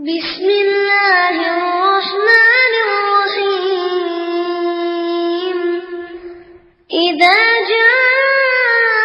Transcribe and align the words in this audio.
بسم 0.00 0.48
الله 0.48 1.36
الرحمن 1.56 2.72
الرحيم. 2.88 3.98
إذا 6.90 7.40
جاء 7.72 8.96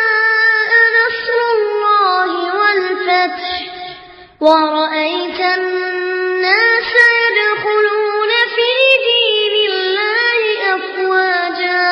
نصر 1.00 1.40
الله 1.58 2.30
والفتح 2.60 3.52
ورأيت 4.42 5.40
الناس 5.60 6.92
يدخلون 7.24 8.32
في 8.56 8.72
دين 9.08 9.54
الله 9.72 10.44
أفواجا. 10.76 11.92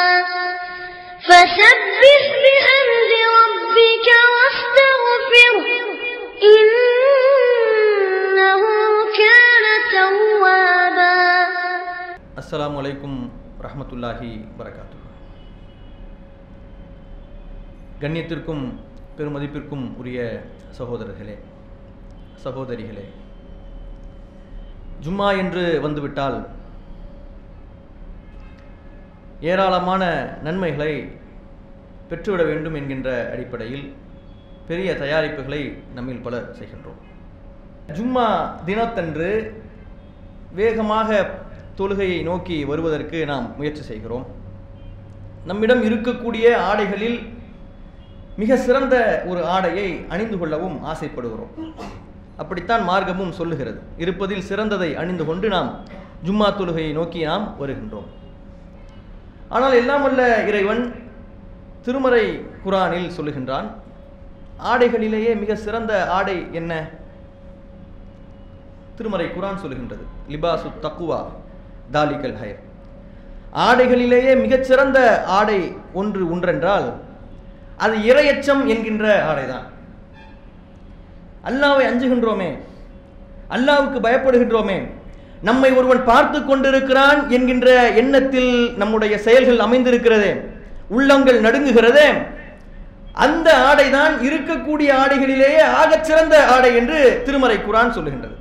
فسبح 1.28 2.24
بحمد 2.44 3.12
ربك 3.40 4.08
واستغفره 4.34 5.66
அஸ்லாம் 12.54 12.76
வலைக்கும் 12.78 13.16
ரஹமத்துல்லாஹி 13.66 14.32
வரகாத்து. 14.58 14.98
கண்ணியத்திற்கும் 18.02 18.62
பெருமதிப்பிற்கும் 19.18 19.86
உரிய 20.02 20.20
சகோதரர்களே 20.80 21.36
சகோதரிகளே 22.44 23.06
ஜும்மா 25.06 25.30
என்று 25.44 25.64
வந்துவிட்டால் 25.86 26.38
ஏராளமான 29.52 30.04
நன்மைகளை 30.48 30.92
பெற்றுவிட 32.12 32.44
வேண்டும் 32.52 32.78
என்கின்ற 32.82 33.10
அடிப்படையில் 33.36 33.88
பெரிய 34.68 34.92
தயாரிப்புகளை 35.04 35.64
நம்மில் 35.96 36.26
பலர் 36.28 36.52
செய்கின்றோம். 36.60 37.02
ஜும்மா 37.98 38.28
தினத்தன்று 38.70 39.32
வேகமாக 40.60 41.10
தொழுகையை 41.78 42.24
நோக்கி 42.24 42.58
வருவதற்கு 42.66 43.26
நாம் 43.26 43.46
முயற்சி 43.58 43.82
செய்கிறோம். 43.82 44.26
நம்மிடம் 45.46 45.84
இருக்கக்கூடிய 45.84 46.46
ஆடைகளில் 46.70 47.18
மிக 48.42 48.58
சிறந்த 48.58 48.96
ஒரு 49.28 49.46
ஆடையை 49.46 50.06
அணிந்து 50.10 50.38
கொள்ளவும் 50.38 50.78
ஆசைப்படுகிறோம். 50.92 51.52
அப்படித்தான் 52.38 52.84
மார்க்கமும் 52.90 53.38
சொல்லுகிறது. 53.40 53.80
இருப்பதில் 53.98 54.48
சிறந்ததை 54.50 54.90
அணிந்து 54.96 55.26
கொண்டு 55.26 55.48
நாம் 55.50 55.70
ஜும்மா 56.26 56.48
தொழுகையை 56.60 56.92
நோக்கி 56.92 57.22
நாம் 57.24 57.46
வருகின்றோம். 57.60 58.10
ஆனால் 59.50 59.74
எல்லாம் 59.74 60.02
வல்ல 60.02 60.44
இறைவன் 60.48 60.84
திருமறை 61.82 62.26
குரானில் 62.66 63.16
சொல்லுகின்றான் 63.18 63.68
ஆடைகளிலேயே 64.72 65.32
மிக 65.40 65.56
சிறந்த 65.56 65.94
ஆடை 66.18 66.48
என்ன? 66.52 66.74
திருமறை 68.96 69.26
குரான் 69.26 69.62
சொல்லுகின்றது 69.64 70.04
லிபாசு 70.30 70.68
தக்குவா 70.82 71.20
தாலிகல் 71.92 72.38
ஹயர் 72.42 72.62
ஆடைகளிலேயே 73.68 74.34
மிகச்சிறந்த 74.42 75.00
ஆடை 75.26 75.60
ஒன்று 75.94 76.24
ஒன்றென்றால் 76.36 76.88
அது 77.78 77.96
இரையச்சம் 77.98 78.66
என்கின்ற 78.66 79.06
ஆடைதான். 79.30 79.66
அல்லாவை 81.50 81.84
அஞ்சுகின்றோமே 81.90 82.52
அல்லாவுக்கு 83.56 83.98
பயப்படுகின்றோமே 84.08 84.78
நம்மை 85.42 85.72
ஒருவன் 85.72 86.04
பார்த்து 86.04 86.46
கொண்டிருக்கிறான் 86.46 87.30
என்கின்ற 87.30 87.92
எண்ணத்தில் 88.02 88.74
நம்முடைய 88.78 89.18
செயல்கள் 89.18 89.66
அமைந்திருக்கிறதே 89.66 90.32
உள்ளங்கள் 90.88 91.42
நடுங்குகிறதே 91.42 92.08
அந்த 93.14 93.58
ஆடைதான் 93.58 94.14
இருக்கக்கூடிய 94.28 94.90
ஆடைகளிலேயே 95.04 95.64
ஆகச்சிறந்த 95.82 96.36
ஆடை 96.46 96.76
என்று 96.76 97.22
திருமறை 97.26 97.58
குரான் 97.58 97.96
சொல்லுகின்றது. 97.98 98.38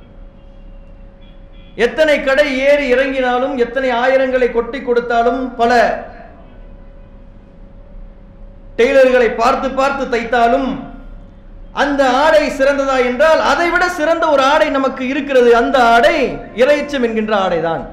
எத்தனை 1.75 2.23
கடை 2.23 2.47
ஏறி 2.69 2.85
இறங்கினாலும் 2.93 3.55
எத்தனை 3.57 3.89
ஆயிரங்களை 3.91 4.51
கொட்டி 4.51 4.79
கொடுத்தாலும் 4.81 5.55
பல 5.55 5.71
டெய்லர்களை 8.79 9.35
பார்த்து 9.35 9.67
பார்த்து 9.69 10.03
தைத்தாலும் 10.13 10.69
அந்த 11.73 12.01
ஆடை 12.09 12.43
சிறந்ததா 12.57 12.95
என்றால் 13.05 13.39
அதை 13.51 13.69
விட 13.71 13.89
சிறந்த 13.89 14.25
ஒரு 14.27 14.43
ஆடை 14.43 14.69
நமக்கு 14.69 15.03
இருக்கிறது. 15.07 15.55
அந்த 15.55 15.77
ஆடை 15.83 16.17
இறைச்சம் 16.55 17.05
என்கின்ற 17.07 17.33
ஆடைதான். 17.35 17.83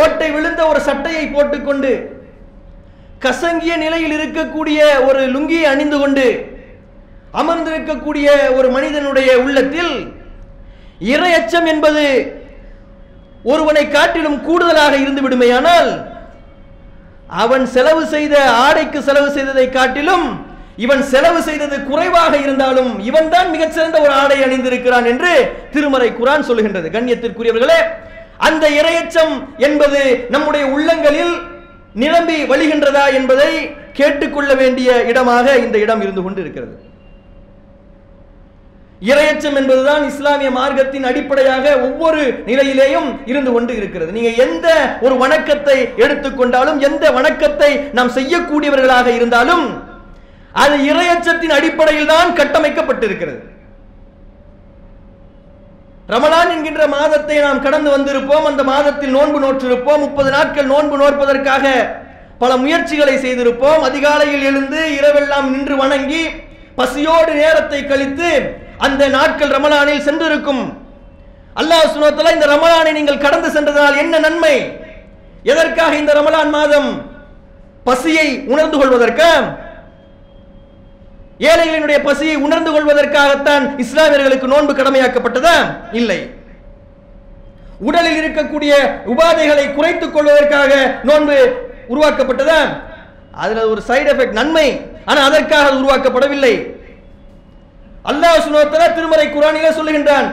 ஓட்டை 0.00 0.30
விழுந்த 0.30 0.66
ஒரு 0.66 0.80
சட்டையை 0.80 1.24
போட்டுக்கொண்டு 1.26 1.92
கசங்கிய 3.20 3.76
நிலையில் 3.76 4.14
இருக்கக்கூடிய 4.18 4.80
ஒரு 5.08 5.20
லுங்கியை 5.34 5.62
அணிந்து 5.62 5.98
கொண்டு 5.98 6.26
அமர்ந்திருக்கக்கூடிய 7.34 8.28
ஒரு 8.52 8.68
மனிதனுடைய 8.70 9.30
உள்ளத்தில் 9.38 9.94
இரையச்சம் 11.10 11.66
என்பது 11.66 12.04
ஒருவனை 13.42 13.88
காட்டிலும் 13.88 14.42
கூடுதலாக 14.42 14.96
இருந்து 14.96 15.22
விடுமையானால் 15.22 15.90
அவன் 17.26 17.66
செலவு 17.66 18.06
செய்த 18.06 18.34
ஆடைக்கு 18.50 19.02
செலவு 19.02 19.30
செய்ததை 19.30 19.70
காட்டிலும் 19.70 20.26
இவன் 20.76 21.02
செலவு 21.02 21.42
செய்தது 21.42 21.84
குறைவாக 21.84 22.36
இருந்தாலும் 22.36 23.00
இவன் 23.00 23.28
தான் 23.28 23.50
மிகச்சிறந்த 23.50 24.00
ஒரு 24.00 24.12
ஆடை 24.12 24.42
அணிந்திருக்கிறான் 24.42 25.04
என்று 25.04 25.32
திருமறை 25.72 26.12
குரான் 26.12 26.46
சொல்லுகின்றது. 26.48 26.90
கண்ணியத்திற்குரியவர்களே 26.90 27.80
அந்த 28.38 28.70
இரையச்சம் 28.70 29.34
என்பது 29.58 30.28
நம்முடைய 30.28 30.66
உள்ளங்களில் 30.66 31.34
நிரம்பி 31.94 32.44
வழிகின்றதா 32.44 33.12
என்பதை 33.12 33.50
கேட்டுக்கொள்ள 33.92 34.54
வேண்டிய 34.54 35.02
இடமாக 35.02 35.58
இந்த 35.58 35.78
இடம் 35.78 36.00
இருந்து 36.00 36.22
கொண்டு 36.22 36.40
இருக்கிறது 36.40 36.74
இரையச்சம் 39.10 39.56
என்பதுதான் 39.60 40.02
இஸ்லாமிய 40.10 40.48
மார்க்கத்தின் 40.56 41.06
அடிப்படையாக 41.10 41.64
ஒவ்வொரு 41.86 42.22
நிலையிலேயும் 42.48 43.08
இருந்து 43.30 43.50
கொண்டு 43.54 43.72
இருக்கிறது. 43.78 44.10
நீங்க 44.16 44.30
எந்த 44.44 44.66
ஒரு 45.04 45.14
வணக்கத்தை 45.22 45.78
எடுத்துக்கொண்டாலும் 46.04 46.78
எந்த 46.88 47.04
வணக்கத்தை 47.18 47.70
நாம் 47.98 48.12
செய்யக்கூடியவர்களாக 48.18 49.08
இருந்தாலும் 49.18 49.64
அது 50.64 50.76
இரையச்சத்தின் 50.90 51.56
அடிப்படையில் 51.56 52.12
தான் 52.12 52.30
கட்டமைக்கப்பட்டிருக்கிறது. 52.40 53.40
ரமலான் 56.12 56.52
என்கின்ற 56.54 56.84
மாதத்தை 56.94 57.36
நாம் 57.46 57.64
கடந்து 57.66 57.90
வந்திருப்போம். 57.96 58.46
அந்த 58.50 58.62
மாதத்தில் 58.72 59.14
நோன்பு 59.18 59.38
நோற்றிருப்போம். 59.44 60.02
முப்பது 60.06 60.30
நாட்கள் 60.36 60.70
நோன்பு 60.72 60.96
நோற்பதற்காக 61.02 61.66
பல 62.42 62.52
முயற்சிகளை 62.62 63.14
செய்திருப்போம். 63.24 63.82
அதிகாலையில் 63.88 64.46
எழுந்து 64.50 64.80
இரவெல்லாம் 64.98 65.48
நின்று 65.54 65.76
வணங்கி 65.82 66.24
பசியோடு 66.80 67.32
நேரத்தை 67.42 67.80
கழித்து 67.84 68.30
அந்த 68.86 69.08
நாட்கள் 69.08 69.54
ரமலானில் 69.56 70.06
சென்றிருக்கும். 70.06 70.62
அல்லாஹ் 71.60 71.92
சுனத்தல 71.94 72.32
இந்த 72.32 72.46
ரமலானை 72.46 72.92
நீங்கள் 72.92 73.24
கடந்து 73.24 73.50
சென்றதனால் 73.50 73.96
என்ன 73.96 74.18
நன்மை? 74.18 74.54
எதற்காக 75.42 75.94
இந்த 75.96 76.12
ரமலான் 76.12 76.50
மாதம்? 76.50 76.90
பசியை 77.84 78.26
உணர்ந்து 78.46 78.78
கொள்வதற்கு? 78.78 79.30
ஏழைகளினுடைய 81.38 81.98
பசியை 82.02 82.36
உணர்ந்து 82.36 82.70
கொள்வதற்காகத்தான் 82.70 83.64
இஸ்லாமியர்களுக்கு 83.84 84.46
நோன்பு 84.46 84.72
கடமையாக்கப்பட்டதா? 84.72 85.56
இல்லை. 85.92 86.20
உடலில் 87.80 88.18
இருக்கக்கூடிய 88.22 88.72
உபாதைகளை 89.06 89.74
குறைத்துக் 89.74 90.14
கொள்வதற்காக 90.14 90.72
நோன்பு 91.02 91.36
உருவாக்கப்பட்டதா? 91.88 92.60
அதுல 93.32 93.68
ஒரு 93.68 93.82
சைடு 93.88 94.10
எஃபெக்ட் 94.12 94.38
நன்மை. 94.40 94.80
ஆனால் 95.04 95.24
அதற்காக 95.24 95.68
அது 95.68 95.80
உருவாக்கப்படவில்லை. 95.82 96.54
அல்லாஹ் 98.04 98.44
சுனத்தல 98.44 98.84
திருமறை 98.94 99.26
குரானிலே 99.28 99.72
சொல்லுகின்றான் 99.78 100.28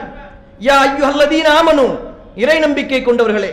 யா 0.60 0.78
ஐயோ 0.84 1.04
அல்லதீன் 1.10 1.50
ஆமனு 1.58 1.84
இறை 2.34 2.56
நம்பிக்கை 2.58 3.00
கொண்டவர்களே 3.02 3.50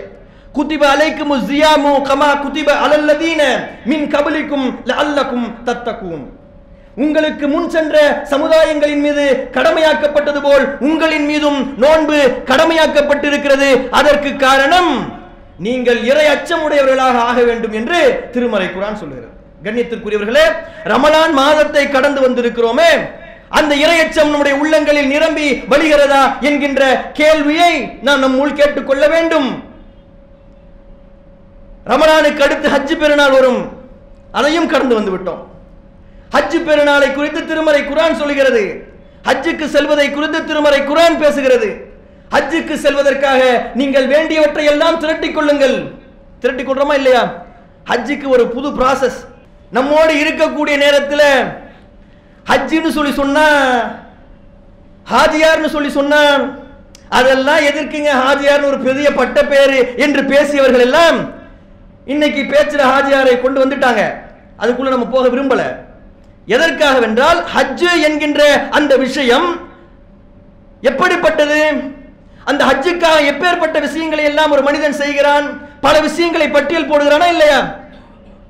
குதிப 0.56 0.84
அலைக்கும் 0.94 1.34
ஜியாமு 1.50 1.92
கமா 2.08 2.30
குதிப 2.44 2.70
அலல்லதீன 2.86 3.42
மின் 3.86 4.08
கபலிக்கும் 4.14 4.68
அல்லக்கும் 4.94 5.48
தத்தக்கும் 5.66 6.26
உங்களுக்கு 6.98 7.46
முன் 7.48 7.68
சென்ற 7.70 7.96
சமுதாயங்களின் 8.32 9.02
மீது 9.02 9.26
கடமையாக்கப்பட்டது 9.52 10.40
போல் 10.42 10.64
உங்களின் 10.80 11.26
மீதும் 11.26 11.60
நோன்பு 11.78 12.20
கடமையாக்கப்பட்டிருக்கிறது. 12.48 13.70
அதற்கு 13.90 14.32
காரணம் 14.38 14.92
நீங்கள் 15.58 16.00
இறை 16.04 16.26
அச்சமுடையவர்களாக 16.28 17.22
ஆக 17.24 17.40
வேண்டும் 17.44 17.72
என்று 17.72 18.00
திருமறை 18.34 18.68
குரான் 18.68 19.00
சொல்கிறது 19.00 19.30
கண்ணியத்திற்குரியவர்களே 19.66 20.46
ரமலான் 20.84 21.34
மாதத்தை 21.34 21.86
கடந்து 21.88 22.22
வந்திருக்கிறோமே 22.22 22.92
அந்த 23.50 23.76
இரையச்சம் 23.76 24.30
நம்முடைய 24.30 24.58
உள்ளங்களில் 24.58 25.08
நிரம்பி 25.08 25.52
வழிகிறதா 25.52 26.40
என்கின்ற 26.40 27.12
கேள்வியை 27.14 27.74
நாம் 28.02 28.24
நம்முள் 28.24 28.54
கேட்டுக்கொள்ள 28.54 29.08
வேண்டும். 29.08 29.64
ரமணானுக்கு 31.86 32.42
அடுத்து 32.42 32.70
ஹஜ்ஜு 32.70 32.96
பெருநாள் 33.00 33.32
வரும். 33.32 33.62
அதையும் 34.32 34.68
கடந்து 34.68 34.96
வந்து 34.96 35.12
விட்டோம் 35.12 35.44
ஹஜ்ஜு 36.32 36.60
பெருநாளை 36.68 37.14
குறித்து 37.14 37.46
திருமறை 37.46 37.82
குரான் 37.82 38.16
சொல்கிறது. 38.16 38.64
ஹஜ்ஜுக்கு 39.24 39.66
செல்வதை 39.66 40.12
குறித்து 40.12 40.46
திருமறை 40.46 40.80
குரான் 40.80 41.22
பேசுகிறது. 41.24 41.70
ஹஜ்ஜுக்கு 42.32 42.76
செல்வதற்காக 42.86 43.42
நீங்கள் 43.74 44.08
வேண்டியவற்றை 44.08 44.66
எல்லாம் 44.66 45.00
திரட்டிக் 45.00 45.36
கொள்ளுங்கள். 45.36 45.78
திரட்டிக் 46.40 46.70
கொள்றோமா 46.70 46.94
இல்லையா? 46.94 47.46
ஹஜ்ஜுக்கு 47.90 48.28
ஒரு 48.28 48.48
புது 48.48 48.70
ப்ராசஸ் 48.70 49.20
நம்மோடு 49.72 50.14
இருக்கக்கூடிய 50.14 50.78
நேரத்தில் 50.78 51.30
ஹஜ்ஜுன்னு 52.50 52.90
சொல்லி 52.90 53.14
சொன்னான். 53.14 53.96
ஹாஜியார்னு 55.12 55.70
சொல்லி 55.70 55.90
சொன்னான். 55.90 56.60
அதெல்லாம் 57.10 57.58
எதிர்க்குங்க 57.58 58.12
ஹாஜியார்னு 58.26 58.64
ஒரு 58.64 58.80
பெரிய 58.80 59.14
பட்ட 59.14 59.46
பேரு 59.46 59.94
என்று 59.98 60.24
பேசியவர்கள் 60.24 60.80
எல்லாம் 60.80 61.36
இன்னைக்கு 62.06 62.42
பேச்சுல 62.42 62.82
ஹாஜியாரை 62.94 63.42
கொண்டு 63.42 63.66
வந்துட்டாங்க. 63.66 64.14
அதுக்குள்ள 64.60 64.88
நம்ம 64.88 65.06
போக 65.06 65.28
விரும்பல. 65.28 65.76
எதற்காக 66.46 67.00
வென்றால் 67.00 67.44
ஹஜ்ஜு 67.56 68.02
என்கின்ற 68.02 68.68
அந்த 68.72 68.98
விஷயம் 68.98 69.70
எப்படிப்பட்டது? 70.82 71.74
அந்த 72.46 72.66
ஹஜ்ஜுக்காக 72.66 73.18
எப்பேற்பட்ட 73.32 73.80
விஷயங்களை 73.80 74.24
எல்லாம் 74.24 74.52
ஒரு 74.52 74.62
மனிதன் 74.62 74.94
செய்கிறான்? 74.94 75.62
பல 75.82 76.00
விஷயங்களை 76.00 76.50
பட்டியல் 76.50 76.90
போடுகிறானா 76.90 77.28
இல்லையா? 77.28 77.76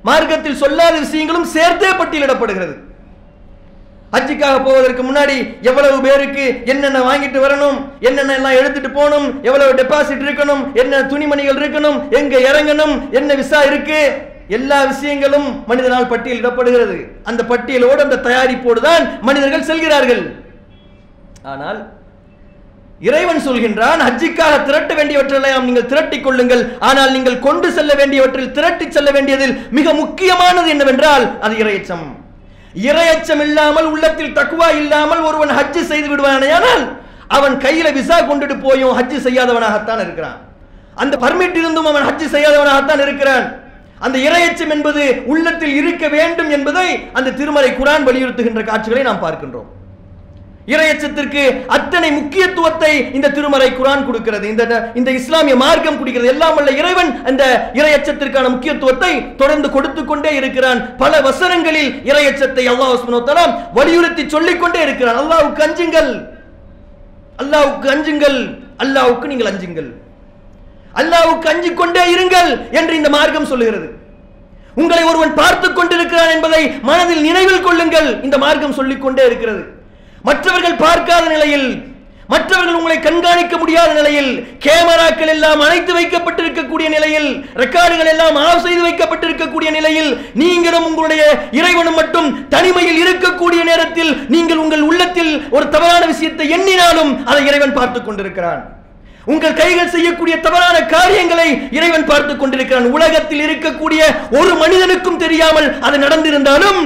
மார்க்கத்தில் 0.02 0.56
சொல்லாத 0.56 0.98
விஷயங்களும் 0.98 1.44
சேர்த்தே 1.44 1.90
பட்டியலிடப்படுகிறது. 1.90 2.87
ஹஜ்ஜிக்காக 4.14 4.56
போவதற்கு 4.66 5.02
முன்னாடி 5.08 5.36
எவ்வளவு 5.70 5.96
பேருக்கு 6.06 6.44
என்னென்ன 6.72 7.00
வாங்கிட்டு 7.08 7.38
வரணும் 7.44 7.78
என்னென்ன 8.08 8.36
எல்லாம் 8.38 8.58
எடுத்துட்டு 8.60 8.90
போகணும் 8.98 9.26
எவ்வளவு 9.48 9.76
டெபாசிட் 9.80 10.24
இருக்கணும் 10.26 10.62
என்ன 10.82 11.02
துணிமணிகள் 11.12 11.60
இருக்கணும் 11.60 11.98
எங்க 12.20 12.34
இறங்கணும் 12.50 12.94
என்ன 13.18 13.34
விசா 13.40 13.60
இருக்கு 13.70 14.00
எல்லா 14.56 14.76
விஷயங்களும் 14.90 15.48
மனிதனால் 15.70 16.10
பட்டியலிடப்படுகிறது. 16.10 16.94
அந்த 17.30 17.42
பட்டியலோடு 17.50 18.00
அந்த 18.04 18.20
தயாரிப்போடு 18.26 18.80
தான் 18.86 19.02
மனிதர்கள் 19.28 19.66
செல்கிறார்கள். 19.70 20.22
ஆனால் 21.52 21.80
இறைவன் 23.08 23.44
சொல்கின்றான் 23.48 24.00
ஹஜ்ஜிக்காக 24.06 24.54
திரட்ட 24.68 24.92
வேண்டியவற்றெல்லாம் 24.98 25.66
நீங்கள் 25.68 25.90
திரட்டிக் 25.90 26.24
கொள்ளுங்கள். 26.26 26.62
ஆனால் 26.88 27.12
நீங்கள் 27.16 27.42
கொண்டு 27.48 27.68
செல்ல 27.76 27.92
வேண்டியவற்றில் 28.00 28.54
திரட்டி 28.56 28.86
செல்ல 28.96 29.10
வேண்டியதில் 29.16 29.54
மிக 29.78 29.92
முக்கியமானது 30.00 30.70
என்னவென்றால் 30.76 31.26
அது 31.46 31.54
இறைச்சம் 31.64 32.06
இரையச்சம் 32.86 33.42
இல்லாமல் 33.46 33.88
உள்ளத்தில் 33.92 34.34
தக்குவா 34.38 34.68
இல்லாமல் 34.80 35.22
ஒருவன் 35.28 35.52
ஹஜ்ஜு 35.58 35.82
செய்து 35.90 36.08
விடுவானேயானால் 36.10 36.84
அவன் 37.36 37.54
கையில 37.64 37.88
விசா 37.96 38.18
கொண்டுட்டு 38.28 38.56
போயும் 38.66 38.96
ஹஜ்ஜு 38.98 39.18
செய்யாதவனாகத்தான் 39.26 40.02
இருக்கிறான். 40.04 40.38
அந்த 41.02 41.14
பர்மிட் 41.24 41.58
இருந்தும் 41.62 41.88
அவன் 41.92 42.06
ஹஜ்ஜு 42.08 42.28
செய்யாதவனாகத்தான் 42.34 43.02
இருக்கிறான். 43.06 43.46
அந்த 44.06 44.16
இரையச்சம் 44.26 44.72
என்பது 44.76 45.02
உள்ளத்தில் 45.32 45.74
இருக்க 45.80 46.04
வேண்டும் 46.16 46.50
என்பதை 46.56 46.88
அந்த 47.18 47.34
திருமலை 47.40 47.70
குரான் 47.80 48.06
வலியுறுத்துகின்ற 48.08 48.62
காட்சிகளை 48.70 49.02
நாம் 49.08 49.24
பார்க்கின்றோம். 49.24 49.68
இரையச்சத்திற்கு 50.72 51.66
அத்தனை 51.66 52.12
முக்கியத்துவத்தை 52.12 53.14
இந்த 53.14 53.30
திருமறை 53.30 53.70
குரான் 53.70 54.06
கொடுக்கிறது. 54.06 54.48
இந்த 54.48 54.90
இந்த 54.94 55.10
இஸ்லாமிய 55.10 55.56
மார்க்கம் 55.56 55.98
கொடுக்கிறது. 55.98 56.30
எல்லாம் 56.30 56.54
வல்ல 56.54 56.70
இறைவன் 56.70 57.24
அந்த 57.24 57.70
இரையச்சத்திற்கான 57.74 58.48
முக்கியத்துவத்தை 58.48 59.34
தொடர்ந்து 59.36 59.70
கொடுத்து 59.70 60.04
கொண்டே 60.04 60.34
இருக்கிறான். 60.34 60.96
பல 60.96 61.20
வசனங்களில் 61.20 61.90
இரையச்சத்தை 62.10 62.64
அல்லாஹ் 62.72 62.98
சுப்ஹானஹு 63.02 63.54
வலியுறுத்தி 63.72 64.28
சொல்லிக் 64.28 64.60
கொண்டே 64.60 64.82
இருக்கிறான். 64.82 65.18
அல்லாவுக்கு 65.20 65.62
அஞ்சுங்கள். 65.68 66.10
அல்லாவுக்கு 67.42 67.88
அஞ்சுங்கள். 67.94 68.38
அல்லாவுக்கு 68.82 69.24
நீங்கள் 69.24 69.52
அஞ்சுங்கள். 69.52 69.88
அல்லாவுக்கு 70.94 71.48
அஞ்சு 71.54 71.74
கொண்டே 71.74 72.00
இருங்கள் 72.14 72.70
என்று 72.70 72.94
இந்த 72.94 73.08
மார்க்கம் 73.08 73.46
சொல்லுகிறது. 73.46 73.88
உங்களை 74.74 75.02
ஒருவன் 75.04 75.34
பார்த்துக் 75.34 75.76
கொண்டிருக்கிறான் 75.76 76.30
என்பதை 76.30 76.72
மனதில் 76.82 77.20
நினைவில் 77.20 77.62
கொள்ளுங்கள். 77.62 78.22
இந்த 78.22 78.38
மார்க்கம் 78.38 78.72
சொல்லிக் 78.72 79.02
கொண்டே 79.02 79.26
இருக்கிறது. 79.26 79.77
மற்றவர்கள் 80.28 80.82
பார்க்காத 80.86 81.24
நிலையில் 81.28 81.68
மற்றவர்கள் 82.32 82.78
உங்களை 82.78 82.96
கண்காணிக்க 83.00 83.54
முடியாத 83.56 83.90
நிலையில் 83.92 84.30
கேமராக்கள் 84.64 85.30
எல்லாம் 85.34 85.60
அணைத்து 85.60 85.92
வைக்கப்பட்டிருக்கக்கூடிய 85.94 86.88
நிலையில் 86.94 87.28
ரெக்கார்டுகள் 87.56 88.10
எல்லாம் 88.12 88.36
ஆஃப் 88.46 88.64
செய்து 88.64 88.82
வைக்கப்பட்டிருக்கக்கூடிய 88.86 89.70
நிலையில் 89.70 90.10
நீங்களும் 90.34 90.84
உங்களுடைய 90.84 91.22
இறைவனும் 91.50 91.94
மட்டும் 91.94 92.28
தனிமையில் 92.48 93.00
இருக்கக்கூடிய 93.04 93.62
நேரத்தில் 93.64 94.12
நீங்கள் 94.28 94.56
உங்கள் 94.56 94.84
உள்ளத்தில் 94.90 95.32
ஒரு 95.50 95.68
தவறான 95.68 96.06
விஷயத்தை 96.06 96.46
எண்ணினாலும் 96.56 97.12
அதை 97.24 97.46
இறைவன் 97.46 97.76
பார்த்துக் 97.78 98.06
கொண்டிருக்கிறான். 98.06 98.60
உங்கள் 99.24 99.58
கைகள் 99.60 99.92
செய்யக்கூடிய 99.94 100.34
தவறான 100.40 100.76
காரியங்களை 100.94 101.48
இறைவன் 101.70 102.06
பார்த்துக் 102.06 102.40
கொண்டிருக்கிறான். 102.40 102.86
உலகத்தில் 102.90 103.42
இருக்கக்கூடிய 103.46 104.02
ஒரு 104.30 104.54
மனிதனுக்கும் 104.54 105.16
தெரியாமல் 105.16 105.68
அது 105.80 105.98
நடந்திருந்தாலும் 105.98 106.80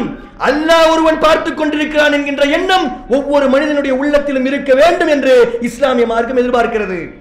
அல்லாஹ் 0.46 0.90
ஒருவன் 0.90 1.18
பார்த்துக் 1.18 1.56
கொண்டிருக்கிறான் 1.56 2.12
என்கின்ற 2.12 2.44
எண்ணம் 2.44 3.10
ஒவ்வொரு 3.10 3.48
மனிதனுடைய 3.48 3.96
உள்ளத்திலும் 3.96 4.44
இருக்க 4.44 4.74
வேண்டும் 4.74 5.08
என்று 5.08 5.58
இஸ்லாமிய 5.60 6.06
மார்க்கம் 6.06 6.36
எதிர்பார்க்கிறது. 6.36 7.20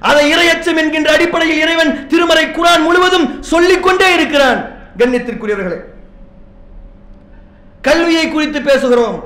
அதை 0.00 0.34
இரையச்சம் 0.34 0.76
என்கின்ற 0.76 1.12
அடிப்படையில் 1.12 1.60
இறைவன் 1.60 2.06
திருமறை 2.06 2.44
குரான் 2.44 2.82
முழுவதும் 2.82 3.42
சொல்லிக் 3.42 3.82
கொண்டே 3.82 4.14
இருக்கிறான். 4.14 4.68
கண்ணியத்திற்குரியவர்களே 4.98 5.78
கல்வியை 7.82 8.28
குறித்து 8.28 8.60
பேசுகிறோம் 8.60 9.20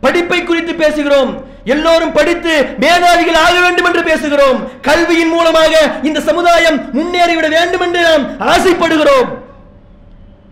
படிப்பை 0.00 0.44
குறித்து 0.44 0.72
பேசுகிறோம் 0.72 1.44
எல்லோரும் 1.64 2.12
படித்து 2.12 2.66
மேதாவிகள் 2.80 3.36
ஆக 3.36 3.60
வேண்டும் 3.60 3.84
என்று 3.84 4.00
பேசுகிறோம். 4.00 4.68
கல்வியின் 4.82 5.28
மூலமாக 5.28 5.90
இந்த 6.02 6.20
சமுதாயம் 6.20 6.92
முன்னேறிவிட 6.92 7.48
வேண்டும் 7.48 7.80
என்று 7.80 8.02
நாம் 8.02 8.48
ஆசைப்படுகிறோம். 8.48 9.44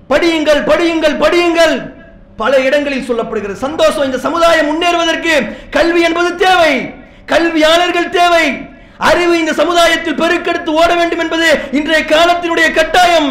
படியுங்கள் 0.09 0.65
படியுங்கள் 0.65 1.19
படியுங்கள். 1.19 1.94
பல 2.37 2.59
இடங்களில் 2.59 3.09
சொல்லப்படுகிறது. 3.09 3.53
சந்தோஷம் 3.53 4.05
இந்த 4.05 4.19
சமுதாயம் 4.19 4.69
முன்னேறுவதற்கு 4.71 5.57
கல்வி 5.71 6.01
என்பது 6.01 6.37
தேவை. 6.37 6.95
கல்வியாளர்கள் 7.27 8.09
தேவை. 8.09 8.47
அறிவு 8.99 9.39
இந்த 9.39 9.53
சமுதாயத்தில் 9.53 10.21
பெருக்கெடுத்து 10.23 10.69
ஓட 10.69 10.95
வேண்டும் 10.95 11.19
என்பது 11.19 11.59
இன்றைய 11.73 12.05
காலத்தினுடைய 12.05 12.73
கட்டாயம். 12.73 13.31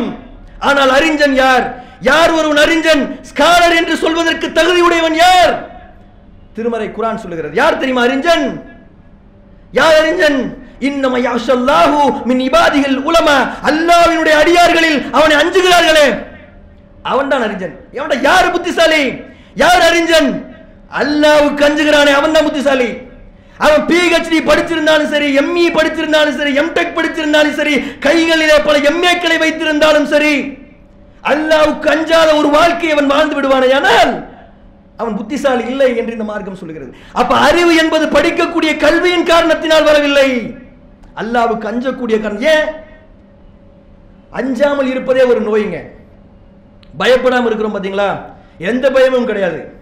ஆனால் 0.60 0.90
அறிஞன் 0.90 1.34
யார்? 1.34 1.82
யார் 2.02 2.32
ஒருவன் 2.32 2.58
அறிஞன்? 2.58 3.20
ஸ்காலர் 3.22 3.76
என்று 3.76 3.98
சொல்வதற்கு 3.98 4.48
தகுதியுடையவன் 4.48 5.16
யார்? 5.16 5.54
திருமறை 6.54 6.88
குரான் 6.88 7.16
சொல்லுகிறது. 7.16 7.56
யார் 7.56 7.78
தெரியுமா 7.78 8.02
அறிஞன்? 8.02 8.46
யார் 9.72 9.96
அறிஞன்? 9.96 10.62
இன்னம 10.80 11.18
யாஷல்லாஹு 11.28 12.24
மின் 12.26 12.40
இபாதிகள் 12.40 12.98
உலம. 12.98 13.30
அல்லாஹ்வினுடைய 13.70 14.36
அடியார்களில் 14.42 15.12
அவனை 15.12 15.36
அஞ்சுகிறார்களே. 15.36 16.32
அவன்தான் 17.04 17.42
அறிஞன். 17.42 17.76
எவன்டா 17.94 18.22
யார் 18.22 18.52
புத்திசாலி? 18.52 19.14
யார் 19.56 19.82
அறிஞன்? 19.82 20.30
அல்லாவுக்கு 21.02 21.64
அஞ்சுகிறானே 21.68 22.14
அவன் 22.14 22.32
தான் 22.32 22.44
புத்திசாலி. 22.44 22.90
அவன் 23.58 23.82
பிஹெச்டி 23.82 24.40
படிச்சிருந்தாலும் 24.50 25.12
சரி 25.14 25.38
எம்இ 25.38 25.66
படிச்சிருந்தாலும் 25.74 26.38
சரி 26.38 26.60
எம்டெக் 26.60 26.96
படிச்சிருந்தாலும் 26.98 27.54
சரி 27.54 27.80
கைகளிலே 28.00 28.58
பல 28.66 28.78
எம்ஏக்களை 28.78 29.38
வைத்திருந்தாலும் 29.44 30.04
சரி 30.04 30.58
அல்லாவுக்கு 31.24 31.88
அஞ்சாத 31.88 32.36
ஒரு 32.36 32.50
வாழ்க்கையை 32.50 32.98
அவன் 32.98 33.08
வாழ்ந்து 33.08 33.36
விடுவானே 33.36 33.74
ஆனால் 33.74 34.32
அவன் 34.98 35.16
புத்திசாலி 35.16 35.64
இல்லை 35.66 35.98
என்று 35.98 36.12
இந்த 36.12 36.24
மார்க்கம் 36.24 36.56
சொல்லுகிறது 36.56 36.92
அப்ப 37.14 37.36
அறிவு 37.36 37.76
என்பது 37.76 38.06
படிக்கக்கூடிய 38.06 38.78
கல்வியின் 38.78 39.26
காரணத்தினால் 39.26 39.84
வரவில்லை. 39.84 40.56
அல்லாவுக்கு 41.22 41.70
அஞ்சக்கூடிய 41.72 42.22
காரணம். 42.22 42.42
ஏன்? 42.42 42.68
அஞ்சாமல் 44.32 44.88
இருப்பதே 44.88 45.24
ஒரு 45.24 45.42
நோய்ங்க. 45.42 45.80
பயப்படாமல் 46.98 47.46
இருக்கிறோம் 47.46 47.76
பார்த்தீங்களா 47.76 48.22
எந்த 48.58 48.92
பயமும் 48.92 49.26
கிடையாது. 49.26 49.74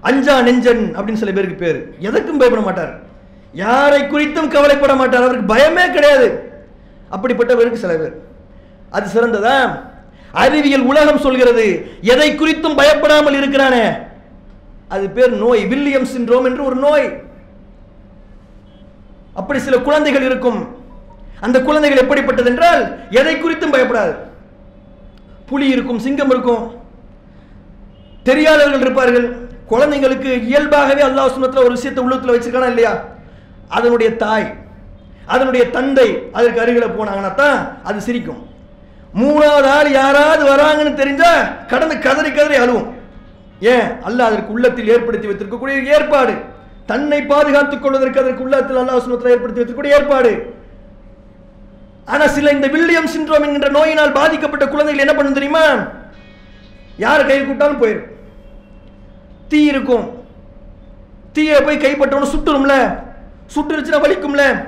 அஞ்சா 0.00 0.40
நெஞ்சன் 0.40 0.94
அப்படின்னு 0.94 1.14
சில 1.14 1.30
பேருக்கு 1.30 1.56
பேர். 1.56 1.94
எதற்கும் 1.98 2.38
பயப்பட 2.38 2.64
மாட்டார். 2.64 3.00
யாரை 3.52 4.02
குறித்தும் 4.02 4.48
கவலைப்பட 4.48 4.94
மாட்டார். 4.94 5.22
அவருக்கு 5.22 5.54
பயமே 5.54 5.92
கிடையாது. 5.92 6.52
அப்படிப்பட்டவருக்கு 7.10 7.72
சில 7.72 7.94
பேர். 7.94 8.22
அது 8.90 9.08
சிறந்ததா? 9.12 9.82
அறிவியல் 10.32 10.80
உலகம் 10.80 11.18
சொல்கிறது 11.18 11.90
எதை 12.00 12.38
குறித்தும் 12.38 12.76
பயப்படாமல் 12.76 13.34
இருக்கிறானே? 13.34 13.88
அது 14.88 15.10
பேர் 15.10 15.32
நோய். 15.32 15.66
வில்லியம் 15.66 16.06
சின்ரோம் 16.06 16.44
என்று 16.44 16.64
ஒரு 16.64 16.76
நோய். 16.76 17.22
அப்படி 19.34 19.58
சில 19.58 19.78
குழந்தைகள் 19.78 20.22
இருக்கும். 20.22 20.76
அந்த 21.40 21.62
குழந்தைகள் 21.62 22.02
எப்படிப்பட்டது 22.02 22.50
என்றால் 22.50 23.10
எதை 23.10 23.36
குறித்தும் 23.36 23.72
பயப்படாது. 23.72 24.16
புலி 25.52 25.68
இருக்கும் 25.74 26.02
சிங்கம் 26.06 26.32
இருக்கும். 26.34 26.64
தெரியாதவர்கள் 28.28 28.84
இருப்பார்கள். 28.86 29.26
குழந்தைங்களுக்கு 29.70 30.30
இயல்பாகவே 30.50 31.02
அல்லாஹ் 31.08 31.34
சுனத்துல 31.36 31.64
ஒரு 31.66 31.74
விஷயத்தை 31.76 32.02
உள்ளத்தில் 32.04 32.34
வச்சிருக்கானா 32.34 32.70
இல்லையா? 32.72 32.92
அதனுடைய 33.76 34.10
தாய் 34.22 34.48
அதனுடைய 35.34 35.64
தந்தை 35.76 36.06
அதற்கு 36.36 36.62
அருகில் 36.62 36.96
போனாங்கன்னா 36.96 37.34
தான் 37.42 37.58
அது 37.88 37.98
சிரிக்கும். 38.06 38.40
மூணாவது 39.20 39.68
ஆள் 39.76 39.88
யாராவது 40.00 40.42
வராங்கன்னு 40.52 40.92
தெரிஞ்சா 41.00 41.30
கடந்து 41.72 41.96
கதறி 42.06 42.30
கதறி 42.30 42.56
அழுவும். 42.62 42.88
ஏன்? 43.74 43.86
அல்லாஹ் 44.08 44.28
அதற்கு 44.30 44.54
உள்ளத்தில் 44.56 44.90
ஏற்படுத்தி 44.94 45.28
வைத்திருக்கக்கூடிய 45.28 45.94
ஏற்பாடு. 45.96 46.34
தன்னை 46.90 47.18
பாதுகாத்துக் 47.32 47.82
கொள்வதற்கு 47.82 48.22
அதற்கு 48.22 48.44
உள்ளத்தில் 48.46 48.80
அல்லாஹ் 48.82 49.04
சுனத்தில் 49.06 49.32
ஏற்படுத்தி 49.34 49.60
வைத்திருக்கக்கூடிய 49.60 49.98
ஏற்பாடு. 49.98 50.32
ஆனா 52.04 52.26
சில 52.26 52.50
இந்த 52.50 52.66
வில்லியம் 52.66 53.06
சிண்ட்ரோம் 53.06 53.44
என்கின்ற 53.44 53.68
நோயினால் 53.68 54.12
பாதிக்கப்பட்ட 54.12 54.68
குழந்தைகள் 54.68 55.04
என்ன 55.04 55.16
பண்ணும் 55.16 55.32
தெரியுமா? 55.32 55.64
யார் 56.96 57.26
கை 57.26 57.44
கூட்டாலும் 57.44 57.82
போயிடும் 57.82 58.08
தீ 59.48 59.64
இருக்கும். 59.64 60.22
தீயை 61.32 61.62
போய் 61.62 61.78
கைப்பற்றவனு 61.78 62.32
சுட்டுரும்ல 62.34 62.74
சுட்டுருச்சுன்னா 63.54 64.00
வலிக்கும்ல. 64.04 64.66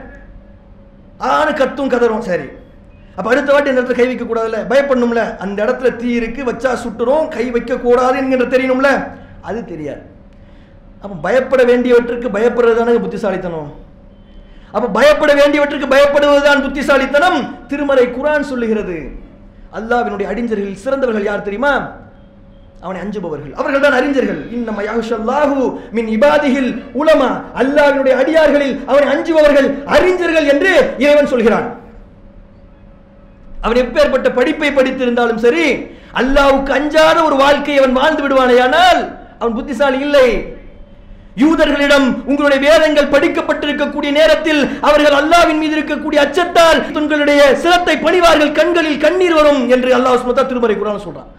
ஆணு 1.18 1.50
கத்தும் 1.50 1.90
கதறும். 1.90 2.20
சரி. 2.20 2.44
அப்போ 3.16 3.30
அடுத்த 3.30 3.52
வாட்டி 3.52 3.70
இந்த 3.70 3.82
இடத்துல 3.82 3.94
கை 3.94 4.06
வைக்க 4.06 4.24
கூடாதுல்ல? 4.24 4.60
பயப்படணும்ல. 4.72 5.36
அந்த 5.36 5.64
இடத்துல 5.64 5.96
தீ 5.96 6.12
இருக்கு 6.12 6.44
வச்சா 6.44 6.76
சுட்டுரும் 6.84 7.28
கை 7.28 7.50
வைக்க 7.50 7.78
கூடாது 7.78 8.16
என்கின்ற 8.16 8.46
தெரியணும்ல 8.46 9.08
அது 9.40 9.64
தெரியாது. 9.64 10.02
அப்போ 11.02 11.16
பயப்பட 11.16 11.64
வேண்டியவற்றுக்கு 11.64 12.28
பயப்படுறது 12.36 12.76
தானே 12.76 12.98
புத்திசாலித்தனம். 12.98 13.82
அப்ப 14.76 14.86
பயப்பட 14.98 15.32
வேண்டியவற்றுக்கு 15.40 15.88
பயப்படுவதுதான் 15.94 16.62
புத்திசாலித்தனம். 16.64 17.38
திருமறை 17.70 18.06
குரான் 18.16 18.48
சொல்லுகிறது. 18.50 18.96
அல்லாஹ்வினுடைய 19.78 20.26
அடிஞ்சர்களில் 20.32 20.82
சிறந்தவர்கள் 20.84 21.28
யார் 21.28 21.46
தெரியுமா? 21.48 21.74
அவனை 22.84 22.98
அஞ்சுபவர்கள். 23.02 23.52
அவர்கள் 23.60 23.84
தான் 23.84 23.96
அறிஞர்கள். 23.98 24.40
இன்னம 24.56 24.82
யாஹுஷல்லாஹு 24.88 25.60
மின் 25.96 26.08
இபாதிஹில் 26.16 26.70
உலமா. 27.00 27.30
அல்லாவினுடைய 27.60 28.14
அடியார்களில் 28.22 28.74
அவனை 28.90 29.06
அஞ்சுபவர்கள் 29.14 29.68
அறிஞர்கள் 29.96 30.46
என்று 30.54 30.72
இறைவன் 31.04 31.30
சொல்கிறான். 31.32 31.66
அவன் 33.64 33.80
எப்பேற்பட்ட 33.84 34.28
படிப்பை 34.38 34.70
படித்திருந்தாலும் 34.78 35.42
சரி 35.46 35.66
அல்லாவுக்கு 36.20 36.72
அஞ்சாத 36.78 37.16
ஒரு 37.28 37.36
வாழ்க்கையை 37.44 37.78
அவன் 37.82 37.98
வாழ்ந்து 38.00 38.22
விடுவானேயானால் 38.24 39.00
அவன் 39.38 39.56
புத்திசாலி 39.58 39.98
இல்லை. 40.06 40.28
யூதர்களிடம் 41.42 42.06
உங்களுடைய 42.30 42.58
வேதங்கள் 42.66 43.12
படிக்கப்பட்டிருக்கக்கூடிய 43.14 44.10
நேரத்தில் 44.18 44.60
அவர்கள் 44.88 45.16
அல்லாவின் 45.20 45.60
மீது 45.62 45.74
இருக்கக்கூடிய 45.78 46.18
அச்சத்தால் 46.26 46.78
உங்களுடைய 46.98 47.40
சிரத்தை 47.62 47.96
பணிவார்கள் 48.04 48.56
கண்களில் 48.60 49.02
கண்ணீர் 49.04 49.36
வரும் 49.38 49.62
என்று 49.76 49.90
அல்லாஹ் 49.98 50.20
சுமத்தா 50.22 50.44
திருமறை 50.50 50.76
குரான் 50.76 51.04
சொல்றான். 51.06 51.30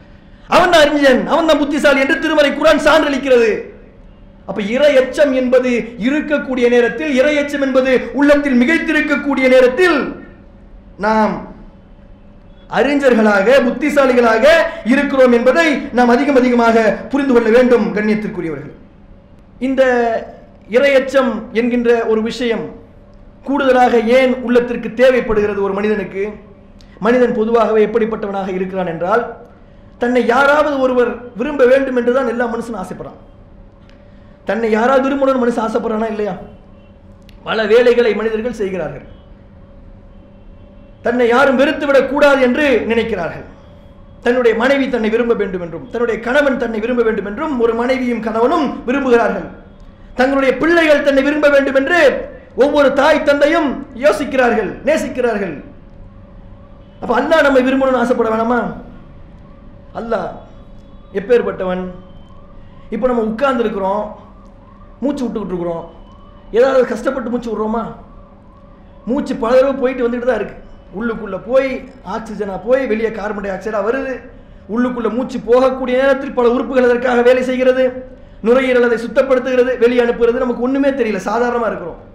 அவன் 0.56 0.74
தான் 0.74 0.84
அறிஞன் 0.86 1.24
அவன் 1.34 1.50
தான் 1.50 1.62
புத்திசாலி 1.64 2.04
என்று 2.04 2.18
திருமறை 2.26 2.52
குரான் 2.58 2.86
சான்றளிக்கிறது. 2.88 3.52
அப்ப 4.50 4.60
இறை 4.76 4.92
எச்சம் 5.02 5.34
என்பது 5.42 5.72
இருக்கக்கூடிய 6.08 6.66
நேரத்தில் 6.76 7.12
இறை 7.20 7.34
எச்சம் 7.42 7.64
என்பது 7.68 7.92
உள்ளத்தில் 8.20 8.60
மிகைத்திருக்கக்கூடிய 8.62 9.46
நேரத்தில் 9.56 10.00
நாம் 11.06 11.34
அறிஞர்களாக 12.78 13.48
புத்திசாலிகளாக 13.68 14.46
இருக்கிறோம் 14.94 15.34
என்பதை 15.38 15.68
நாம் 15.98 16.14
அதிகம் 16.16 16.40
அதிகமாக 16.42 16.84
புரிந்து 17.12 17.34
கொள்ள 17.34 17.50
வேண்டும் 17.58 17.86
கண்ணியத்திற்குரியவர்கள். 17.96 18.74
இந்த 19.60 19.84
இரையச்சம் 20.70 21.52
என்கின்ற 21.52 22.06
ஒரு 22.06 22.22
விஷயம் 22.22 22.84
கூடுதலாக 23.44 24.00
ஏன் 24.00 24.36
உள்ளத்திற்கு 24.36 24.94
தேவைப்படுகிறது 24.94 25.62
ஒரு 25.62 25.74
மனிதனுக்கு? 25.74 26.30
மனிதன் 27.00 27.34
பொதுவாகவே 27.34 27.86
எப்படிப்பட்டவனாக 27.86 28.54
இருக்கிறான் 28.54 28.88
என்றால் 28.88 29.36
தன்னை 29.98 30.26
யாராவது 30.26 30.80
ஒருவர் 30.80 31.36
விரும்ப 31.36 31.66
வேண்டும் 31.66 31.96
என்றுதான் 31.96 32.28
எல்லா 32.28 32.54
மனுஷனும் 32.54 32.84
ஆசைப்படுறான். 32.84 33.20
தன்னை 34.46 34.72
யாராவது 34.72 35.10
விரும்பணும்னு 35.10 35.44
மனுஷன் 35.44 35.68
ஆசைப்படுறானா 35.68 36.10
இல்லையா? 36.10 36.38
பல 37.44 37.66
வேலைகளை 37.66 38.16
மனிதர்கள் 38.16 38.54
செய்கிறார்கள். 38.54 39.06
தன்னை 41.02 41.28
யாரும் 41.28 41.56
வெறுத்து 41.56 41.86
விடக்கூடாது 41.86 42.42
என்று 42.42 42.86
நினைக்கிறார்கள். 42.88 43.46
தன்னுடைய 44.26 44.54
மனைவி 44.62 44.86
தன்னை 44.94 45.10
விரும்ப 45.16 45.34
வேண்டும் 45.42 45.64
என்றும் 45.66 45.86
தன்னுடைய 45.94 46.18
கணவன் 46.28 46.62
தன்னை 46.64 46.80
விரும்ப 46.84 47.02
வேண்டும் 47.08 47.28
என்றும் 47.32 47.54
ஒரு 47.64 47.74
மனைவியும் 47.82 48.24
கணவனும் 48.28 48.68
விரும்புகிறார்கள். 48.88 49.48
தங்களுடைய 50.20 50.52
பிள்ளைகள் 50.62 51.06
தன்னை 51.08 51.22
விரும்ப 51.28 51.48
வேண்டும் 51.56 51.78
என்று 51.82 52.00
ஒவ்வொரு 52.64 52.90
தாய் 53.00 53.26
தந்தையும் 53.30 53.70
யோசிக்கிறார்கள் 54.06 54.70
நேசிக்கிறார்கள். 54.88 55.56
அப்ப 57.02 57.14
அல்லாஹ் 57.20 57.46
நம்மை 57.46 57.62
விரும்பணும்னு 57.68 58.02
ஆசைப்பட 58.04 58.30
வேணாமா? 58.34 58.60
அல்லாஹ் 60.00 60.30
எப்பேற்பட்டவன் 61.20 61.84
இப்போ 62.96 63.06
நம்ம 63.10 63.26
உட்கார்ந்து 63.32 63.64
இருக்கிறோம் 63.66 64.04
மூச்சு 65.04 65.24
விட்டுக்கிட்டு 65.24 65.54
இருக்கிறோம். 65.54 65.86
ஏதாவது 66.58 66.84
கஷ்டப்பட்டு 66.94 67.32
மூச்சு 67.34 67.50
விடுறோமா? 67.52 67.84
மூச்சு 69.10 69.34
பல 69.44 69.54
தடவை 69.56 69.74
போயிட்டு 69.82 70.06
வந்துட்டு 70.06 70.30
தான் 70.30 70.40
இருக்கு. 70.42 70.58
உள்ளுக்குள்ளே 70.94 71.40
போய் 71.46 71.90
ஆக்சிஜனா 72.16 72.60
போய் 72.66 72.88
வெளியே 72.88 73.12
கார்பன் 73.12 73.42
டை 73.42 73.52
ஆக்சைடா 73.52 73.80
வருது. 73.86 74.20
உள்ளுக்குள்ள 74.76 75.10
மூச்சு 75.10 75.38
போகக்கூடிய 75.38 75.96
நேரத்தில் 76.02 76.34
பல 76.34 76.50
உறுப்புகள் 76.50 76.84
அதற்காக 76.84 77.22
வேலை 77.22 77.44
செய்கிறது? 77.44 78.14
நுரையீரல் 78.42 78.84
அதை 78.84 78.98
சுத்தப்படுத்துகிறது 78.98 79.78
வெளியே 79.78 80.02
அனுப்புகிறது 80.02 80.34
நமக்கு 80.34 80.62
ஒண்ணுமே 80.62 80.90
தெரியல 80.90 81.20
சாதாரணமா 81.26 81.68
இருக்கிறோம். 81.68 82.14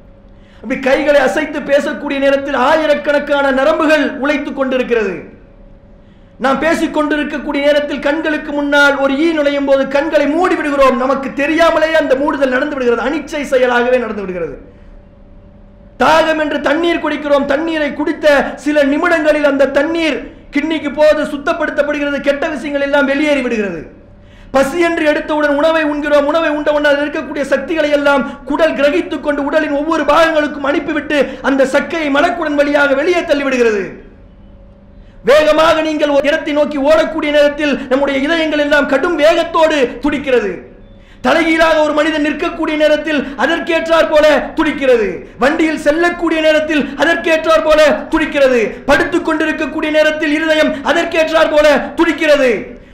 அப்படி 0.62 0.80
கைகளை 0.80 1.20
அசைத்து 1.20 1.60
பேசக்கூடிய 1.60 2.18
நேரத்தில் 2.18 2.54
ஆயிரக்கணக்கான 2.54 3.50
நரம்புகள் 3.50 4.16
உழைத்துக் 4.18 4.56
கொண்டிருக்கிறது. 4.56 5.38
நாம் 6.38 6.58
பேசிக் 6.58 6.94
கொண்டிருக்கக்கூடிய 6.94 7.64
நேரத்தில் 7.64 7.98
கண்களுக்கு 7.98 8.52
முன்னால் 8.52 8.96
ஒரு 8.96 9.18
ஈ 9.18 9.32
நுழையும் 9.32 9.64
போது 9.64 9.88
கண்களை 9.88 10.26
மூடி 10.26 10.54
விடுகிறோம் 10.54 10.96
நமக்கு 10.96 11.32
தெரியாமலே 11.32 11.94
அந்த 11.94 12.14
மூடுதல் 12.14 12.48
நடந்து 12.48 12.76
விடுகிறது. 12.76 13.02
அனிச்சை 13.08 13.40
செயலாகவே 13.50 13.98
நடந்து 13.98 14.20
விடுகிறது. 14.20 14.58
தாகம் 16.02 16.40
என்று 16.44 16.58
தண்ணீர் 16.68 17.02
குடிக்கிறோம் 17.04 17.48
தண்ணீரை 17.52 17.88
குடித்த 17.92 18.26
சில 18.64 18.82
நிமிடங்களில் 18.92 19.48
அந்த 19.52 19.70
தண்ணீர் 19.78 20.18
கிண்ணிக்கு 20.54 20.90
போது 20.98 21.22
சுத்தப்படுத்தப்படுகிறது 21.32 22.20
கெட்ட 22.20 22.44
விஷயங்கள் 22.48 22.84
எல்லாம் 22.86 23.08
வெளியேறி 23.10 23.42
விடுகிறது. 23.46 23.80
பசி 24.54 24.78
என்று 24.86 25.04
எடுத்தவுடன் 25.10 25.58
உணவை 25.58 25.82
உண்கிறோம் 25.90 26.28
உணவை 26.30 26.48
உண்டவுடன் 26.58 26.88
அதில் 26.90 27.02
இருக்கக்கூடிய 27.04 27.42
சக்திகளை 27.50 27.90
எல்லாம் 27.98 28.22
குடல் 28.44 28.76
கிரகித்துக் 28.78 29.24
கொண்டு 29.26 29.40
உடலின் 29.48 29.76
ஒவ்வொரு 29.80 30.04
பாகங்களுக்கும் 30.12 30.68
அனுப்பிவிட்டு 30.70 31.18
அந்த 31.48 31.68
சக்கையை 31.74 32.08
மலக்குடன் 32.16 32.58
வழியாக 32.60 32.94
வெளியே 33.00 33.20
தள்ளிவிடுகிறது. 33.20 33.82
வேகமாக 35.30 35.76
நீங்கள் 35.82 36.14
ஒரு 36.16 36.26
இடத்தை 36.28 36.52
நோக்கி 36.58 36.78
ஓடக்கூடிய 36.88 37.30
நேரத்தில் 37.30 37.74
நம்முடைய 37.88 38.16
இதயங்கள் 38.26 38.64
எல்லாம் 38.66 38.90
கடும் 38.94 39.16
வேகத்தோடு 39.16 39.78
துடிக்கிறது. 40.00 40.52
தலைகீழாக 41.26 41.78
ஒரு 41.86 41.94
மனிதன் 41.98 42.26
நிற்கக்கூடிய 42.26 42.76
நேரத்தில் 42.82 43.20
அதற்கேற்றார் 43.44 44.10
போல 44.10 44.26
துடிக்கிறது. 44.58 45.08
வண்டியில் 45.42 45.82
செல்லக்கூடிய 45.86 46.40
நேரத்தில் 46.40 46.82
அதற்கேற்றார் 47.02 47.64
போல 47.68 47.80
துடிக்கிறது. 48.12 48.60
படுத்துக் 48.90 49.24
கொண்டிருக்கக்கூடிய 49.24 49.90
நேரத்தில் 49.98 50.32
இருதயம் 50.38 50.70
அதற்கேற்றார் 50.90 51.54
போல 51.54 51.66
துடிக்கிறது. 51.98 52.50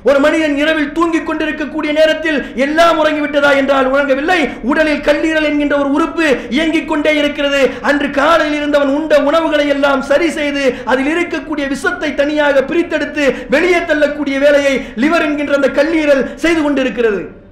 ஒரு 0.08 0.18
மனிதன் 0.24 0.56
இரவில் 0.56 0.92
தூங்கிக் 0.96 1.26
கொண்டிருக்கக்கூடிய 1.26 1.92
நேரத்தில் 1.92 2.36
எல்லாம் 2.64 2.98
உறங்கிவிட்டதா 3.04 3.50
என்றால் 3.60 3.90
உறங்கவில்லை. 3.92 4.40
உடலில் 4.62 5.04
கல்லீரல் 5.08 5.48
என்கின்ற 5.50 5.74
ஒரு 5.78 5.90
உறுப்பு 5.90 6.26
இயங்கிக் 6.56 6.88
கொண்டே 6.88 7.16
இருக்கிறது. 7.16 7.62
அன்று 7.82 8.10
காலையில் 8.10 8.58
இருந்தவன் 8.60 8.94
உண்ட 8.98 9.22
உணவுகளை 9.30 9.66
எல்லாம் 9.68 10.02
சரி 10.02 10.30
செய்து 10.30 10.74
அதில் 10.84 11.10
இருக்கக்கூடிய 11.14 11.66
விஷத்தை 11.74 12.14
தனியாக 12.14 12.60
பிரித்தெடுத்து 12.60 13.26
வெளியே 13.56 13.80
தள்ளக்கூடிய 13.84 14.38
வேலையை 14.38 14.76
லிவர் 14.96 15.26
என்கின்ற 15.30 15.54
அந்த 15.54 15.70
கல்லீரல் 15.80 16.24
செய்து 16.34 16.62
கொண்டிருக்கிறது. 16.62 17.44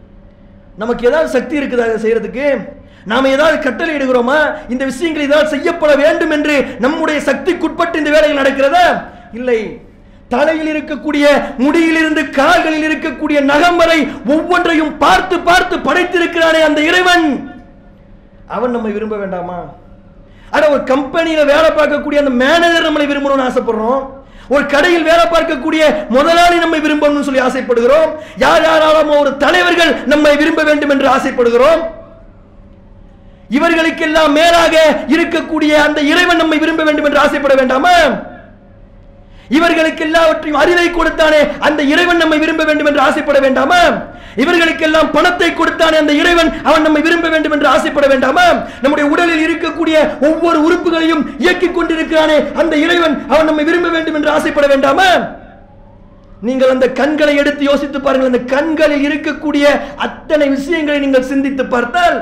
நமக்கு 0.77 1.07
ஏதாவது 1.07 1.29
சக்தி 1.29 1.59
இருக்குதா 1.59 1.89
அதை 1.89 1.99
செய்யறதுக்கு? 2.03 2.69
நாம் 3.05 3.25
ஏதாவது 3.25 3.59
கட்டளை 3.59 3.95
இடுகிறோமா 3.97 4.55
இந்த 4.69 4.85
விஷயங்கள் 4.85 5.23
ஏதாவது 5.23 5.49
செய்யப்பட 5.49 5.95
வேண்டும் 5.95 6.31
என்று 6.31 6.77
நம்முடைய 6.79 7.21
சக்திக்குட்பட்டு 7.21 7.95
இந்த 7.95 8.11
வேலைகள் 8.11 8.41
நடக்கிறதா? 8.43 9.05
இல்லை. 9.33 9.81
தலையில் 10.29 10.71
இருக்கக்கூடிய 10.75 11.25
முடியிலிருந்து 11.59 12.31
கால்களில் 12.31 12.87
இருக்கக்கூடிய 12.91 13.41
நகம் 13.41 13.77
வரை 13.77 14.09
ஒவ்வொன்றையும் 14.27 14.99
பார்த்து 14.99 15.39
பார்த்து 15.41 15.77
படைத்திருக்கிறானே 15.77 16.61
அந்த 16.63 16.81
இறைவன். 16.81 17.49
அவன் 18.49 18.71
நம்மை 18.71 18.93
விரும்ப 18.93 19.17
வேண்டாமா? 19.17 19.59
ஆனா 20.51 20.69
ஒரு 20.69 20.85
கம்பெனியில் 20.85 21.45
வேலை 21.45 21.71
பார்க்கக்கூடிய 21.71 22.15
அந்த 22.15 22.31
மேனேஜர் 22.31 22.93
நம்மளை 22.93 23.07
விரும்பணும்னு 23.13 23.49
ஆசைப்படுறோம். 23.49 24.03
ஒரு 24.49 24.67
கடையில் 24.67 25.09
வேலை 25.11 25.25
பார்க்கக்கூடிய 25.25 25.83
முதலாளி 26.09 26.57
நம்மை 26.57 26.81
விரும்பணும்னு 26.81 27.27
சொல்லி 27.29 27.41
ஆசைப்படுகிறோம். 27.41 28.11
யார் 28.37 28.63
யாராலும் 28.63 29.19
ஒரு 29.19 29.37
தலைவர்கள் 29.37 29.93
நம்மை 30.05 30.37
விரும்ப 30.37 30.63
வேண்டும் 30.63 30.91
என்று 30.91 31.09
ஆசைப்படுகிறோம். 31.09 31.83
இவர்களுக்கெல்லாம் 33.49 34.33
மேலாக 34.33 34.75
இருக்கக்கூடிய 35.15 35.73
அந்த 35.87 36.01
இறைவன் 36.01 36.37
நம்மை 36.37 36.59
விரும்ப 36.59 36.83
வேண்டும் 36.83 37.05
என்று 37.05 37.19
ஆசைப்பட 37.19 37.55
வேண்டாமா? 37.55 37.97
இவர்களுக்கு 39.49 40.03
எல்லாவற்றையும் 40.05 40.61
அறிவை 40.63 40.89
கொடுத்தானே 40.91 41.41
அந்த 41.59 41.81
இறைவன் 41.83 42.23
நம்மை 42.23 42.39
விரும்ப 42.39 42.65
வேண்டும் 42.65 42.87
என்று 42.87 43.01
ஆசைப்பட 43.01 43.39
வேண்டாமா? 43.39 43.81
இவர்களுக்கெல்லாம் 44.43 45.11
பணத்தை 45.11 45.49
கொடுத்தானே 45.51 45.97
அந்த 46.03 46.13
இறைவன் 46.13 46.51
அவன் 46.63 46.83
நம்மை 46.83 47.03
விரும்ப 47.03 47.29
வேண்டும் 47.29 47.53
என்று 47.53 47.69
ஆசைப்பட 47.69 48.07
வேண்டாமா? 48.07 48.47
நம்முடைய 48.83 49.11
உடலில் 49.11 49.45
இருக்கக்கூடிய 49.47 49.97
ஒவ்வொரு 50.29 50.59
உறுப்புகளையும் 50.67 51.23
இயக்கிக் 51.39 51.77
கொண்டிருக்கிறானே 51.77 52.39
அந்த 52.55 52.77
இறைவன் 52.77 53.15
அவன் 53.29 53.49
நம்மை 53.51 53.65
விரும்ப 53.65 53.89
வேண்டும் 53.89 54.15
என்று 54.15 54.31
ஆசைப்பட 54.31 54.67
வேண்டாமா? 54.67 55.09
நீங்கள் 56.41 56.69
அந்த 56.69 56.87
கண்களை 56.93 57.37
எடுத்து 57.37 57.65
யோசித்து 57.65 58.01
பாருங்கள். 58.01 58.31
அந்த 58.33 58.43
கண்களில் 58.55 59.05
இருக்கக்கூடிய 59.09 59.67
அத்தனை 59.97 60.49
விஷயங்களை 60.49 60.99
நீங்கள் 60.99 61.23
சிந்தித்து 61.23 61.67
பார்த்தால் 61.67 62.19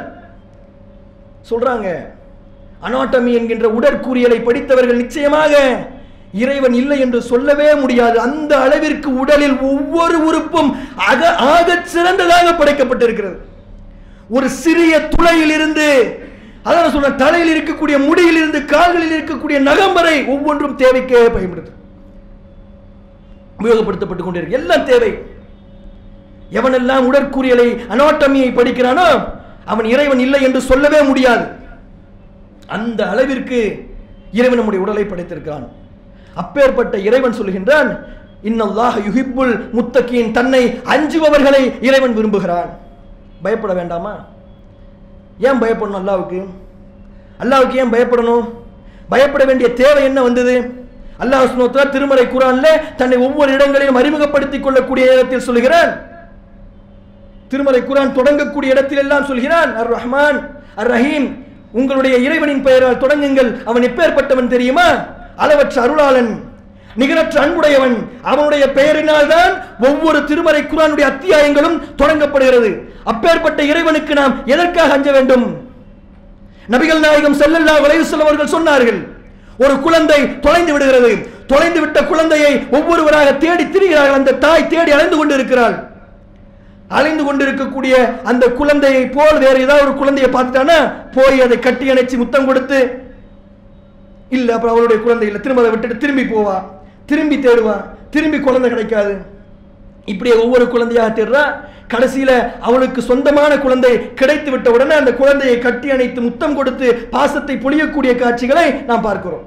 சொல்றாங்க 1.50 1.88
அனாட்டமி 2.86 3.32
என்கின்ற 3.38 3.68
உடற்கூறியலை 3.68 4.38
படித்தவர்கள் 4.44 5.00
நிச்சயமாக 5.02 5.54
இறைவன் 6.32 6.72
இல்லை 6.72 7.00
என்று 7.00 7.22
சொல்லவே 7.22 7.74
முடியாது. 7.74 8.20
அந்த 8.20 8.58
அளவிற்கு 8.58 9.18
உடலில் 9.18 9.58
ஒவ்வொரு 9.58 10.24
உறுப்பும் 10.24 10.76
அக 10.96 11.34
ஆகச் 11.34 11.86
சிறந்ததாக 11.86 12.50
படைக்கப்பட்டிருக்கிறது. 12.50 13.36
ஒரு 14.28 14.48
சிறிய 14.48 15.08
துளையில் 15.08 15.50
இருந்து 15.50 16.18
அதான் 16.64 16.94
சொல்ற 16.94 17.14
தலையில் 17.14 17.62
இருக்கக்கூடிய 17.62 18.04
முடியில் 18.06 18.36
இருந்து 18.36 18.64
கால்களில் 18.64 19.22
இருக்கக்கூடிய 19.22 19.58
நகம் 19.58 19.92
வரை 19.92 20.24
ஒவ்வொன்றும் 20.24 20.78
தேவைக்கே 20.78 21.28
பயன்படுது. 21.28 21.70
உபயோகப்படுத்தப்பட்டுக் 23.58 24.26
கொண்டிருக்கு. 24.26 24.50
எல்லாம் 24.50 24.84
தேவை. 24.84 25.18
எவனெல்லாம் 26.52 27.06
உடற்கூறியலை 27.12 27.78
அனாட்டமியை 27.90 28.50
படிக்கிறானோ 28.54 29.24
அவன் 29.64 29.84
இறைவன் 29.84 30.18
இல்லை 30.18 30.42
என்று 30.42 30.60
சொல்லவே 30.60 31.02
முடியாது. 31.02 31.46
அந்த 32.66 33.08
அளவிற்கு 33.08 33.88
இறைவன் 34.32 34.56
நம்முடைய 34.56 34.84
உடலை 34.84 35.04
படைத்திருக்கிறான். 35.04 35.68
அப்பேற்பட்ட 36.34 36.98
இறைவன் 36.98 37.38
சொல்கின்றான் 37.38 37.90
இன்னல்லாஹ் 38.48 38.96
யுஹிப்புல் 39.06 39.52
முத்தக்கியின் 39.76 40.30
தன்னை 40.30 40.62
அஞ்சுபவர்களை 40.94 41.62
இறைவன் 41.88 42.14
விரும்புகிறான். 42.18 42.70
பயப்பட 43.42 43.72
வேண்டாமா? 43.74 44.14
ஏன் 45.48 45.60
பயப்படணும் 45.62 46.00
அல்லாவுக்கு 46.02 46.40
அல்லாவுக்கு 47.42 47.74
ஏன் 47.82 47.92
பயப்படணும்? 47.94 48.44
பயப்பட 49.08 49.44
வேண்டிய 49.44 49.68
தேவை 49.72 50.02
என்ன 50.04 50.22
வந்தது? 50.22 50.54
அல்லாஹ் 51.22 51.50
சுனோத்ரா 51.52 51.82
திருமறை 51.90 52.24
குரான்ல 52.26 52.66
தன்னை 52.96 53.16
ஒவ்வொரு 53.26 53.52
இடங்களிலும் 53.52 53.98
அறிமுகப்படுத்திக் 54.00 54.62
கொள்ளக்கூடிய 54.62 55.12
இடத்தில் 55.14 55.46
சொல்கிறான் 55.48 55.92
திருமறை 57.48 57.80
குரான் 57.82 58.16
தொடங்கக்கூடிய 58.18 58.74
இடத்தில் 58.74 58.98
எல்லாம் 58.98 59.24
சொல்கிறான் 59.24 59.70
அர் 59.80 59.90
ரஹ்மான் 59.96 60.38
அர் 60.80 60.90
ரஹீம் 60.94 61.26
உங்களுடைய 61.72 62.16
இறைவனின் 62.16 62.62
பெயரால் 62.62 63.02
தொடங்குங்கள். 63.04 63.50
அவன் 63.64 63.82
எப்பேற்பட்டவன் 63.82 64.52
தெரியுமா? 64.54 64.88
அளவற்ற 65.42 65.76
அருளாளன் 65.84 66.32
நிகரற்ற 67.00 67.36
அன்புடையவன். 67.42 67.96
அவனுடைய 68.30 68.64
பெயரினால் 68.78 69.30
தான் 69.34 69.52
ஒவ்வொரு 69.88 70.18
திருமறை 70.30 70.62
குரானுடைய 70.62 71.06
அத்தியாயங்களும் 71.12 71.76
தொடங்கப்படுகிறது. 72.00 72.70
அப்பேற்பட்ட 73.12 73.60
இறைவனுக்கு 73.70 74.14
நாம் 74.20 74.34
எதற்காக 74.54 74.92
அஞ்ச 74.96 75.10
வேண்டும்? 75.16 75.46
நபிகள் 76.72 77.04
நாயகம் 77.04 77.38
செல்லல்லா 77.42 77.76
விளைவு 77.84 78.02
வஸல்லம் 78.02 78.28
அவர்கள் 78.28 78.54
சொன்னார்கள் 78.56 79.00
ஒரு 79.64 79.74
குழந்தை 79.86 80.18
தொலைந்து 80.44 80.72
விடுகிறது. 80.74 81.10
தொலைந்து 81.52 81.80
விட்ட 81.80 81.98
குழந்தையை 82.10 82.52
ஒவ்வொருவராக 82.76 83.32
தேடி 83.44 83.64
திரிகிறார்கள். 83.64 84.18
அந்த 84.20 84.36
தாய் 84.44 84.70
தேடி 84.74 84.90
அலைந்து 84.96 85.16
கொண்டிருக்கிறாள். 85.16 85.76
அலைந்து 86.98 87.22
கொண்டிருக்கக்கூடிய 87.24 87.94
அந்த 88.30 88.44
குழந்தையை 88.58 89.02
போல் 89.16 89.38
வேறு 89.44 89.58
ஏதாவது 89.64 89.84
ஒரு 89.86 89.94
குழந்தையை 90.00 90.28
பார்த்துட்டானா 90.32 90.78
போய் 91.16 91.38
அதை 91.44 91.56
கட்டி 91.58 91.86
அணைச்சி 91.92 92.16
முத்தம் 92.22 92.48
கொடுத்து 92.48 92.78
இல்லை 94.36 94.52
அப்புறம் 94.54 94.74
அவளுடைய 94.74 94.98
குழந்தை 95.02 95.26
இல்லை 95.28 95.40
திரும்ப 95.40 95.62
அதை 95.62 95.70
விட்டுட்டு 95.72 96.02
திரும்பி 96.04 96.24
போவா. 96.34 96.56
திரும்பி 97.10 97.36
தேடுவா. 97.36 97.76
திரும்பி 98.14 98.38
குழந்தை 98.40 98.70
கிடைக்காது. 98.70 99.12
இப்படியே 100.12 100.34
ஒவ்வொரு 100.44 100.64
குழந்தையாக 100.68 101.10
தேடுறா. 101.18 101.44
கடைசியில் 101.92 102.36
அவளுக்கு 102.60 103.00
சொந்தமான 103.02 103.52
குழந்தை 103.58 104.14
கிடைத்து 104.14 104.50
விட்ட 104.50 104.68
உடனே 104.70 104.94
அந்த 104.94 105.12
குழந்தையை 105.14 105.56
கட்டி 105.58 105.90
அணைத்து 105.90 106.20
முத்தம் 106.20 106.56
கொடுத்து 106.58 106.86
பாசத்தை 107.10 107.54
பொழியக்கூடிய 107.56 108.12
காட்சிகளை 108.22 108.66
நாம் 108.90 109.06
பார்க்கிறோம். 109.08 109.46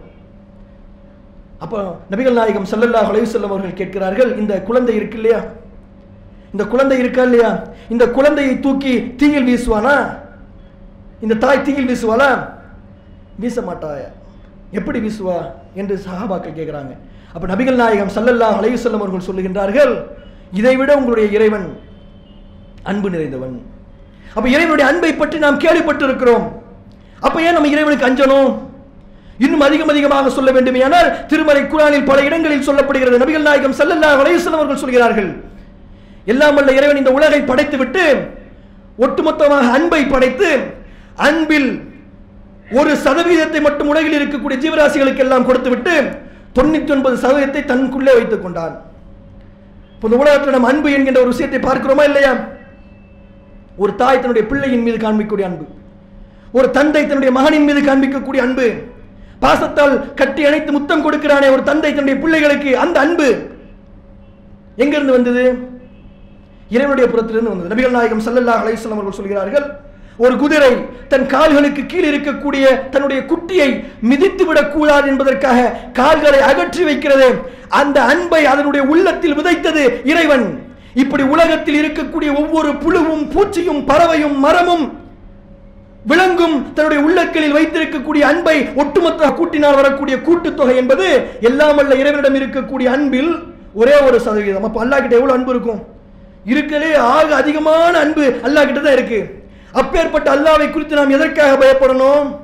அப்போ 1.64 1.80
நபிகள் 2.12 2.38
நாயகம் 2.40 2.68
சல்லல்லா 2.72 3.02
அலைஹி 3.10 3.26
வஸல்லம் 3.26 3.54
அவர்கள் 3.54 3.80
கேட்கிறார்கள் 3.82 4.32
இந்த 4.42 4.54
குழந்தை 4.62 4.96
இருக்கு 4.96 5.18
இல்லையா? 5.22 5.40
இந்த 6.52 6.64
குழந்தை 6.74 6.98
இருக்கா 7.00 7.24
இல்லையா? 7.24 7.50
இந்த 7.94 8.04
குழந்தையை 8.18 8.60
தூக்கி 8.60 8.94
தீயில் 9.22 9.48
வீசுவானா? 9.50 9.96
இந்த 11.22 11.36
தாய் 11.36 11.62
தீயில் 11.62 11.90
வீசுவாளா? 11.92 12.30
வீச 13.40 13.62
மாட்டாயா? 13.62 14.10
எப்படி 14.78 15.00
வீசுவா 15.06 15.38
என்று 15.82 15.96
சஹாபாக்கள் 16.06 16.58
கேட்குறாங்க 16.60 16.94
அப்போ 17.34 17.46
நபிகள் 17.54 17.80
நாயகம் 17.82 18.12
சல்லல்லா 18.16 18.50
அலையுசல்லம் 18.60 19.02
அவர்கள் 19.04 19.28
சொல்லுகின்றார்கள் 19.30 19.94
இதைவிட 20.60 20.92
உங்களுடைய 21.00 21.28
இறைவன் 21.38 21.66
அன்பு 22.92 23.08
நிறைந்தவன். 23.16 23.56
அப்போ 24.36 24.48
இறைவனுடைய 24.56 24.86
அன்பை 24.92 25.12
பற்றி 25.14 25.38
நாம் 25.46 25.64
கேள்விப்பட்டு 25.64 26.06
இருக்கிறோம் 26.08 26.46
ஏன் 27.48 27.56
நம்ம 27.58 27.70
இறைவனுக்கு 27.76 28.08
அஞ்சனும் 28.10 28.50
இன்னும் 29.46 29.64
அதிகம் 29.68 29.92
அதிகமாக 29.94 30.30
சொல்ல 30.36 30.50
வேண்டுமேயானால் 30.56 31.10
திருமலை 31.32 31.64
குரானில் 31.72 32.08
பல 32.10 32.20
இடங்களில் 32.28 32.68
சொல்லப்படுகிறது. 32.68 33.22
நபிகள் 33.24 33.48
நாயகம் 33.48 33.76
சல்லல்லா 33.80 34.12
அலையுசல்லம் 34.22 34.62
அவர்கள் 34.62 34.84
சொல்கிறார்கள் 34.84 35.30
எல்லாம் 36.34 36.56
வல்ல 36.58 36.78
இறைவன் 36.78 37.02
இந்த 37.02 37.12
உலகை 37.18 37.42
படைத்து 37.50 37.78
விட்டு 37.82 38.06
ஒட்டுமொத்தமாக 39.06 39.74
அன்பை 39.78 40.02
படைத்து 40.14 40.50
அன்பில் 41.28 41.70
ஒரு 42.72 42.92
சதவீதத்தை 42.96 43.62
மட்டும் 43.62 43.88
உலகில் 43.88 44.18
இருக்கக்கூடிய 44.20 44.58
ஜீவராசிகளுக்கு 44.60 45.20
எல்லாம் 45.20 45.46
கொடுத்துவிட்டு 45.46 45.94
தொண்ணூற்றி 46.54 46.92
ஒன்பது 46.92 47.16
சதவீதத்தை 47.18 47.62
தனக்குள்ளே 47.66 48.14
வைத்துக் 48.14 48.44
கொண்டான் 48.44 48.76
இப்போ 49.94 50.08
இந்த 50.08 50.18
உலகத்தில் 50.24 50.52
நம்ம 50.52 50.68
அன்பு 50.68 50.90
என்கின்ற 50.92 51.20
ஒரு 51.22 51.28
விஷயத்தை 51.28 51.60
பார்க்கிறோமா 51.60 52.04
இல்லையா? 52.04 52.32
ஒரு 53.78 53.96
தாய் 53.96 54.20
தன்னுடைய 54.20 54.48
பிள்ளையின் 54.48 54.84
மீது 54.84 54.98
காண்பிக்கக்கூடிய 54.98 55.46
அன்பு. 55.50 55.66
ஒரு 56.52 56.72
தந்தை 56.72 57.08
தன்னுடைய 57.08 57.32
மகனின் 57.32 57.64
மீது 57.64 57.82
காண்பிக்கக்கூடிய 57.82 58.42
அன்பு. 58.42 58.68
பாசத்தால் 59.40 60.14
கட்டி 60.16 60.46
அணைத்து 60.46 60.72
முத்தம் 60.72 61.06
கொடுக்கிறானே 61.06 61.48
ஒரு 61.52 61.64
தந்தை 61.64 61.94
தன்னுடைய 61.94 62.22
பிள்ளைகளுக்கு 62.22 62.78
அந்த 62.78 63.00
அன்பு. 63.00 63.30
எங்கிருந்து 64.76 65.12
வந்தது? 65.12 65.46
இறைவனுடைய 66.70 67.12
புறத்திலிருந்து 67.12 67.50
வந்தது. 67.50 67.76
நபிகள் 67.76 67.92
நாயகம் 67.92 68.24
ஸல்லல்லாஹு 68.28 68.62
அலையம் 68.64 68.96
அவர்கள் 68.96 69.20
சொல்கிறார்கள் 69.20 69.85
ஒரு 70.24 70.36
குதிரை 70.42 70.74
தன் 71.12 71.26
கால்களுக்கு 71.34 71.82
கீழ் 71.92 72.10
இருக்கக்கூடிய 72.12 72.66
தன்னுடைய 72.94 73.20
குட்டியை 73.32 73.70
மிதித்து 74.10 74.44
விடக்கூடாது 74.46 75.08
என்பதற்காக 75.12 75.72
கால்களை 76.00 76.40
அகற்றி 76.50 76.84
வைக்கிறது. 76.90 77.28
அந்த 77.80 77.98
அன்பை 78.12 78.42
அதனுடைய 78.52 78.84
உள்ளத்தில் 78.94 79.38
விதைத்தது 79.40 79.84
இறைவன். 80.12 80.46
இப்படி 81.04 81.24
உலகத்தில் 81.34 81.80
இருக்கக்கூடிய 81.82 82.30
ஒவ்வொரு 82.42 82.70
புழுவும் 82.84 83.26
பூச்சியும் 83.34 83.82
பறவையும் 83.90 84.38
மரமும் 84.46 84.86
விளங்கும் 86.12 86.56
தன்னுடைய 86.76 87.00
உள்ளக்களில் 87.08 87.56
வைத்திருக்கக்கூடிய 87.58 88.24
அன்பை 88.32 88.58
ஒட்டுமொத்த 88.82 89.30
கூட்டினால் 89.40 89.78
வரக்கூடிய 89.80 90.16
கூட்டுத்தொகை 90.28 90.76
என்பது 90.82 91.08
எல்லாம் 91.50 91.80
அல்ல 91.82 91.96
இறைவனிடம் 92.02 92.38
இருக்கக்கூடிய 92.42 92.88
அன்பில் 92.96 93.32
ஒரே 93.82 93.96
ஒரு 94.08 94.18
சதவீதம். 94.26 94.68
அப்ப 94.68 94.80
அல்லா 94.84 94.98
கிட்ட 95.00 95.16
எவ்வளவு 95.20 95.38
அன்பு 95.38 95.52
இருக்கும்? 95.56 95.82
இருக்கிறதே 96.52 96.92
ஆக 96.96 97.28
அதிகமான 97.36 97.94
அன்பு 98.04 98.26
அல்லாஹ் 98.48 98.68
கிட்ட 98.68 98.82
தான் 98.82 98.98
இருக்கு. 99.00 99.20
அப்பேற்பட்ட 99.76 100.36
அல்லாவை 100.36 100.70
குறித்து 100.70 100.96
நாம் 100.96 101.10
எதற்காக 101.10 101.56
பயப்படணும்? 101.56 102.40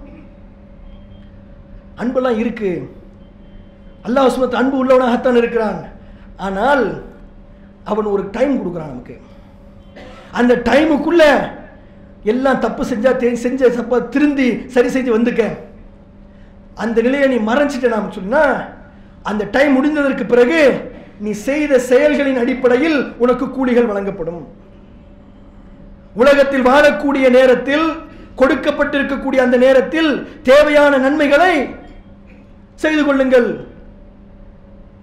அன்பெல்லாம் 1.95 2.37
இருக்கு. 2.37 2.95
அல்லாஹ் 4.03 4.29
சுமத்து 4.29 4.53
அன்பு 4.53 4.85
உள்ளவனாகத்தான் 4.85 5.35
இருக்கிறான். 5.35 5.85
ஆனால் 6.37 7.03
அவன் 7.83 8.05
ஒரு 8.05 8.27
டைம் 8.31 8.65
கொடுக்குறான் 8.65 8.87
நமக்கு. 8.87 9.21
அந்த 10.31 10.55
டைமுக்குள்ள 10.55 11.21
எல்லாம் 12.23 12.59
தப்பு 12.59 12.83
செஞ்சா 12.83 13.13
தெ- 13.13 13.33
செஞ்ச 13.33 13.69
தப்ப 13.69 14.01
திருந்தி 14.01 14.69
சரி 14.69 14.87
செஞ்சு 14.87 15.13
வந்துக்க. 15.13 15.57
அந்த 16.75 17.01
நிலையை 17.01 17.27
நீ 17.27 17.53
மறைஞ்சிட்ட 17.53 17.87
நாம் 17.87 18.11
சொன்னா 18.11 18.63
அந்த 19.23 19.47
டைம் 19.51 19.75
முடிந்ததற்கு 19.75 20.27
பிறகு 20.27 20.91
நீ 21.19 21.31
செய்த 21.31 21.79
செயல்களின் 21.79 22.37
அடிப்படையில் 22.37 23.11
உனக்கு 23.17 23.49
கூலிகள் 23.49 23.85
வழங்கப்படும். 23.85 24.47
உலகத்தில் 26.13 26.65
வாழக்கூடிய 26.65 27.29
நேரத்தில் 27.29 27.87
கொடுக்கப்பட்டிருக்கக்கூடிய 28.39 29.35
அந்த 29.35 29.57
நேரத்தில் 29.57 30.27
தேவையான 30.43 30.97
நன்மைகளை 30.97 31.75
செய்து 32.75 33.05
கொள்ளுங்கள். 33.05 33.69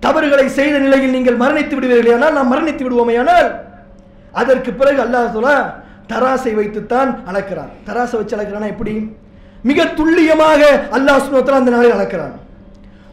தவறுகளை 0.01 0.49
செய்த 0.49 0.79
நிலையில் 0.79 1.11
நீங்கள் 1.11 1.37
மரணித்து 1.37 1.75
விடுவீர்களானால் 1.77 2.33
நாம் 2.33 2.53
மரணித்து 2.55 2.83
விடுவோமையானால் 2.85 3.49
அதற்கு 4.33 4.73
பிறகு 4.73 5.03
அல்லாஹ் 5.05 5.33
சொல்ல 5.33 5.85
தராசை 6.07 6.55
வைத்துத்தான் 6.55 7.25
அளக்கிறான். 7.31 7.71
தராசை 7.87 8.17
வச்சு 8.17 8.37
அளக்கிறானா 8.37 8.67
எப்படி? 8.67 9.13
மிக 9.63 9.85
துல்லியமாக 9.85 10.89
அல்லாஹ் 10.97 11.25
சுனத்தில் 11.27 11.61
அந்த 11.61 11.71
நாளில் 11.71 11.91
அளக்கிறான். 11.91 12.35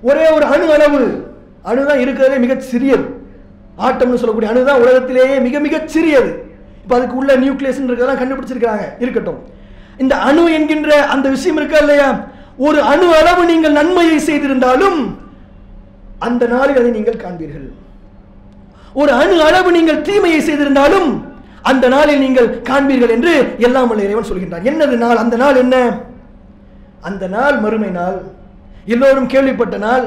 ஒரே 0.02 0.30
ஒரு 0.30 0.46
அணு 0.46 0.74
அளவு. 0.74 1.34
அணுதான் 1.64 1.98
இருக்கிறதே 1.98 2.38
மிக 2.38 2.60
சிறியது. 2.60 3.06
ஆட்டம்னு 3.78 4.22
சொல்லக்கூடிய 4.22 4.52
அணுதான் 4.54 4.82
உலகத்திலேயே 4.84 5.40
மிக 5.40 5.60
மிக 5.60 5.82
சிறியது. 5.86 6.45
இப்போ 6.86 6.96
அதுக்கு 6.98 7.20
உள்ள 7.20 7.32
நியூக்ளியஸ் 7.44 7.78
இருக்கிறதெல்லாம் 7.80 8.20
கண்டுபிடிச்சிருக்காங்க 8.22 8.84
இருக்கட்டும். 9.04 9.40
இந்த 10.04 10.16
அணு 10.30 10.44
என்கின்ற 10.56 10.90
அந்த 11.14 11.28
விஷயம் 11.36 11.60
இருக்கா 11.60 11.78
இல்லையா? 11.84 12.10
ஒரு 12.68 12.80
அணு 12.92 13.08
அளவு 13.20 13.44
நீங்கள் 13.52 13.78
நன்மையை 13.78 14.18
செய்திருந்தாலும் 14.28 15.00
அந்த 16.28 16.44
நாளில் 16.52 16.80
அதை 16.82 16.92
நீங்கள் 16.98 17.22
காண்பீர்கள். 17.24 17.66
ஒரு 19.02 19.12
அணு 19.22 19.38
அளவு 19.48 19.70
நீங்கள் 19.78 20.04
தீமையை 20.10 20.42
செய்திருந்தாலும் 20.50 21.10
அந்த 21.72 21.86
நாளில் 21.96 22.22
நீங்கள் 22.26 22.50
காண்பீர்கள் 22.70 23.14
என்று 23.16 23.34
எல்லாம் 23.68 23.90
வல்ல 23.90 24.08
இறைவன் 24.08 24.30
சொல்கின்றான். 24.30 24.68
என்னது 24.72 24.98
நாள்? 25.04 25.22
அந்த 25.24 25.36
நாள் 25.44 25.62
என்ன? 25.64 25.76
அந்த 27.10 27.28
நாள் 27.36 27.58
மறுமை 27.66 27.90
நாள். 28.00 28.20
எல்லோரும் 28.94 29.32
கேள்விப்பட்ட 29.34 29.78
நாள். 29.88 30.06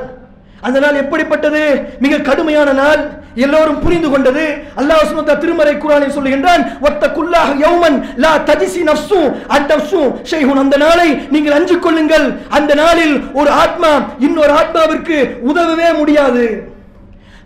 அந்த 0.66 0.79
நாள் 0.81 1.01
எப்படிப்பட்டது? 1.03 1.62
மிக 2.05 2.18
கடுமையான 2.29 2.73
நாள். 2.73 3.03
எல்லோரும் 3.44 3.81
புரிந்து 3.83 4.09
கொண்டது. 4.11 4.44
அல்லாஹ் 4.81 5.09
சுமத்தா 5.11 5.35
திருமறை 5.38 5.75
குரானில் 5.75 6.14
சொல்லுகின்றான் 6.16 6.62
ஒத்த 6.81 7.05
குல்லாக 7.16 7.51
யௌமன் 7.64 7.99
லா 8.25 8.33
தஜிசி 8.49 8.83
நஃப்சு 8.90 9.21
அன் 9.57 9.68
நஃப்சு 9.73 10.01
ஷைஹுன் 10.31 10.62
அந்த 10.64 10.77
நாளை 10.77 11.09
நீங்கள் 11.35 11.57
அஞ்சு 11.59 11.79
கொள்ளுங்கள். 11.79 12.27
அந்த 12.49 12.75
நாளில் 12.75 13.14
ஒரு 13.40 13.51
ஆத்மா 13.51 13.92
இன்னொரு 14.18 14.53
ஆத்மாவிற்கு 14.62 15.18
உதவவே 15.51 15.90
முடியாது. 16.01 16.47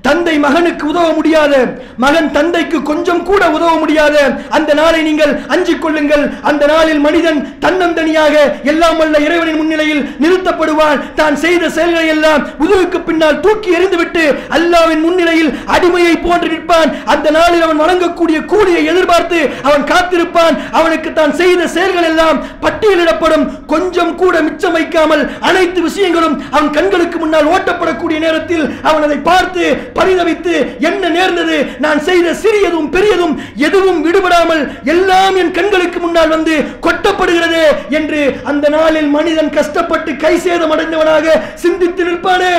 தந்தை 0.06 0.34
மகனுக்கு 0.44 0.84
உதவ 0.90 1.08
முடியாத 1.16 1.54
மகன் 2.04 2.28
தந்தைக்கு 2.36 2.78
கொஞ்சம் 2.90 3.22
கூட 3.28 3.42
உதவ 3.56 3.72
முடியாத 3.82 4.16
அந்த 4.56 4.70
நாளை 4.78 5.00
நீங்கள் 5.08 5.32
அஞ்சு 5.54 5.74
கொள்ளுங்கள். 5.82 6.24
அந்த 6.50 6.62
நாளில் 6.72 7.02
மனிதன் 7.06 7.38
தன்னந்தனியாக 7.64 8.34
எல்லாம் 8.72 8.98
வல்ல 9.00 9.20
இறைவனின் 9.26 9.58
முன்னிலையில் 9.60 10.02
நிறுத்தப்படுவான். 10.24 10.98
தான் 11.20 11.36
செய்த 11.44 11.70
செயல்களை 11.76 12.08
எல்லாம் 12.14 12.42
உதவுக்கு 12.64 13.00
பின்னால் 13.08 13.40
தூக்கி 13.44 13.70
எறிந்துவிட்டு 13.76 14.24
அல்லாவின் 14.56 15.04
முன்னிலையில் 15.06 15.52
அடிமையை 15.76 16.14
போன்று 16.26 16.48
நிற்பான். 16.54 16.90
அந்த 17.14 17.26
நாளில் 17.38 17.64
அவன் 17.66 17.82
வழங்கக்கூடிய 17.84 18.40
கூலியை 18.52 18.82
எதிர்பார்த்து 18.92 19.40
அவன் 19.68 19.86
காத்திருப்பான். 19.92 20.58
அவனுக்கு 20.80 21.12
தான் 21.20 21.36
செய்த 21.42 21.68
செயல்கள் 21.76 22.08
எல்லாம் 22.10 22.40
பட்டியலிடப்படும். 22.66 23.46
கொஞ்சம் 23.74 24.12
கூட 24.24 24.34
மிச்சம் 24.48 24.76
வைக்காமல் 24.78 25.24
அனைத்து 25.50 25.80
விஷயங்களும் 25.88 26.36
அவன் 26.56 26.74
கண்களுக்கு 26.78 27.16
முன்னால் 27.22 27.50
ஓட்டப்படக்கூடிய 27.54 28.18
நேரத்தில் 28.26 28.66
அவன் 28.88 29.06
அதை 29.08 29.20
பார்த்து 29.30 29.64
பரிதவித்து 29.98 30.54
என்ன 30.90 31.10
நேர்ந்தது? 31.16 31.56
நான் 31.84 32.00
செய்த 32.08 32.34
சிறியதும் 32.42 32.90
பெரியதும் 32.96 33.34
எதுவும் 33.68 34.00
விடுபடாமல் 34.06 34.62
எல்லாம் 34.94 35.36
என் 35.42 35.56
கண்களுக்கு 35.58 36.00
முன்னால் 36.04 36.34
வந்து 36.36 36.56
கொட்டப்படுகிறது 36.86 37.64
என்று 38.00 38.22
அந்த 38.52 38.68
நாளில் 38.76 39.10
மனிதன் 39.18 39.52
கஷ்டப்பட்டு 39.58 40.12
கை 40.24 40.34
சேதம் 40.46 40.74
அடைந்தவனாக 40.76 41.36
சிந்தித்து 41.64 42.04
நிற்பானே. 42.08 42.54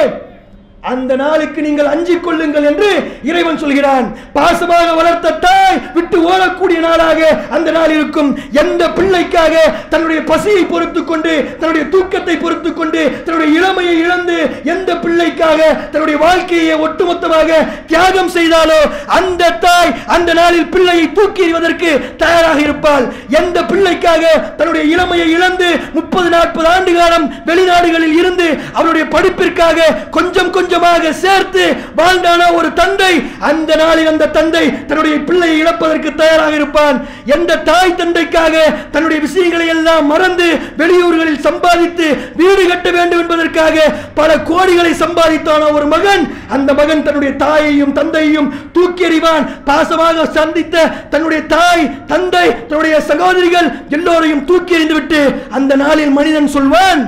அந்த 0.92 1.16
நாளுக்கு 1.16 1.60
நீங்கள் 1.66 1.90
அஞ்சிக் 1.92 2.24
கொள்ளுங்கள் 2.24 2.66
என்று 2.70 2.90
இறைவன் 3.30 3.60
சொல்கிறான். 3.62 4.08
பாசமாக 4.38 4.88
வளர்த்த 4.96 5.36
தாய் 5.46 5.78
விட்டு 5.94 6.18
ஓடக்கூடிய 6.30 6.80
நாளாக 6.86 7.20
அந்த 7.56 7.70
நாள் 7.72 7.94
இருக்கும். 7.98 8.32
எந்த 8.64 8.84
பிள்ளைக்காக 8.98 9.54
தன்னுடைய 9.90 10.22
பசியை 10.32 10.64
பொறுத்துக் 10.66 11.08
கொண்டு 11.08 11.34
தன்னுடைய 11.60 11.86
தூக்கத்தை 11.94 12.36
பொறுத்துக் 12.38 12.78
கொண்டு 12.78 13.02
தன்னுடைய 13.26 13.50
இளமையை 13.60 13.96
இழந்து 14.00 14.38
எந்த 14.74 14.92
பிள்ளைக்காக 15.04 15.60
தன்னுடைய 15.92 16.18
வாழ்க்கையை 16.26 16.76
ஒட்டுமொத்தமாக 16.86 17.50
தியாகம் 17.88 18.34
செய்தாலோ 18.36 18.80
அந்த 19.20 19.52
தாய் 19.66 19.94
அந்த 20.16 20.34
நாளில் 20.34 20.70
பிள்ளையை 20.70 21.06
தூக்கி 21.12 21.44
எறிவதற்கு 21.48 21.92
தயாராக 22.18 22.60
இருப்பாள். 22.60 23.08
எந்த 23.42 23.58
பிள்ளைக்காக 23.72 24.24
தன்னுடைய 24.58 24.84
இளமையை 24.96 25.30
இழந்து 25.38 25.70
முப்பது 25.94 26.30
நாற்பது 26.30 26.68
ஆண்டு 26.68 26.94
காலம் 27.00 27.28
வெளிநாடுகளில் 27.46 28.18
இருந்து 28.22 28.50
அவருடைய 28.74 29.08
படிப்பிற்காக 29.16 29.90
கொஞ்சம் 30.12 30.52
கொஞ்சம் 30.52 30.72
கொஞ்சமாக 30.74 31.12
சேர்த்து 31.24 31.64
வாழ்ந்தானா 31.98 32.46
ஒரு 32.60 32.70
தந்தை 32.80 33.12
அந்த 33.50 33.72
நாளில் 33.82 34.10
அந்த 34.12 34.30
தந்தை 34.38 34.64
தன்னுடைய 34.88 35.16
பிள்ளையை 35.28 35.58
இழப்பதற்கு 35.64 36.10
தயாராக 36.22 36.54
இருப்பான். 36.60 36.98
எந்த 37.36 37.58
தாய் 37.70 37.98
தந்தைக்காக 38.00 38.54
தன்னுடைய 38.94 39.20
விஷயங்களை 39.26 39.68
எல்லாம் 39.76 40.06
மறந்து 40.14 40.48
வெளியூர்களில் 40.82 41.46
சம்பாதித்து 41.48 42.08
வீடு 42.42 42.64
கட்ட 42.72 42.88
வேண்டும் 42.98 43.22
என்பதற்காக 43.24 43.86
பல 44.20 44.30
கோடிகளை 44.50 44.94
சம்பாதித்தான 45.04 45.70
ஒரு 45.78 45.86
மகன் 45.94 46.26
அந்த 46.56 46.70
மகன் 46.80 47.06
தன்னுடைய 47.08 47.34
தாயையும் 47.46 47.96
தந்தையையும் 48.00 48.52
தூக்கி 48.76 49.08
எறிவான். 49.10 49.46
பாசமாக 49.70 50.28
சந்தித்த 50.40 50.90
தன்னுடைய 51.14 51.42
தாய் 51.56 51.90
தந்தை 52.12 52.46
தன்னுடைய 52.70 52.96
சகோதரிகள் 53.12 53.70
எல்லோரையும் 53.98 54.46
தூக்கி 54.52 54.78
எறிந்துவிட்டு 54.78 55.22
அந்த 55.58 55.74
நாளில் 55.86 56.16
மனிதன் 56.20 56.54
சொல்வான் 56.58 57.02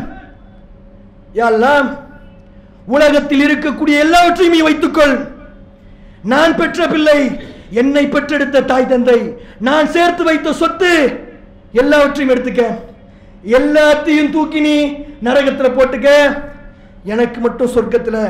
யாரெல்லாம் 1.34 1.88
உலகத்தில் 2.94 3.44
இருக்கக்கூடிய 3.48 3.96
எல்லாவற்றையும் 4.06 4.56
நீ 4.56 4.62
வைத்துக்கொள். 4.68 5.16
நான் 6.34 6.56
பெற்ற 6.60 6.88
பிள்ளை 6.94 7.20
என்னை 7.82 8.04
பெற்றெடுத்த 8.14 8.66
தாய் 8.72 8.90
தந்தை 8.92 9.20
நான் 9.68 9.88
சேர்த்து 9.96 10.24
வைத்த 10.24 10.54
சொத்து 10.62 10.92
எல்லாவற்றையும் 11.82 12.34
எடுத்துக்க. 12.36 12.64
எல்லாத்தையும் 13.58 14.34
தூக்கி 14.36 14.60
நீ 14.68 14.76
நரகத்தில் 15.28 15.76
போட்டுக்க. 15.78 16.10
எனக்கு 17.14 17.40
மட்டும் 17.46 17.74
சொர்க்கத்தில் 17.76 18.22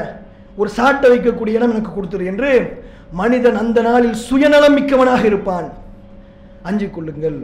ஒரு 0.60 0.70
சாட்டை 0.78 1.10
வைக்கக்கூடிய 1.12 1.58
இடம் 1.58 1.74
எனக்கு 1.74 1.91
கொடுத்துரு 1.94 2.26
என்று 2.32 2.52
மனிதன் 3.20 3.58
அந்த 3.63 3.80
நாளில் 3.88 4.18
சுயநலம் 4.28 4.76
மிக்கவனாக 4.78 5.24
இருப்பான். 5.32 5.68
அஞ்சு 6.70 6.88
கொள்ளுங்கள் 6.96 7.38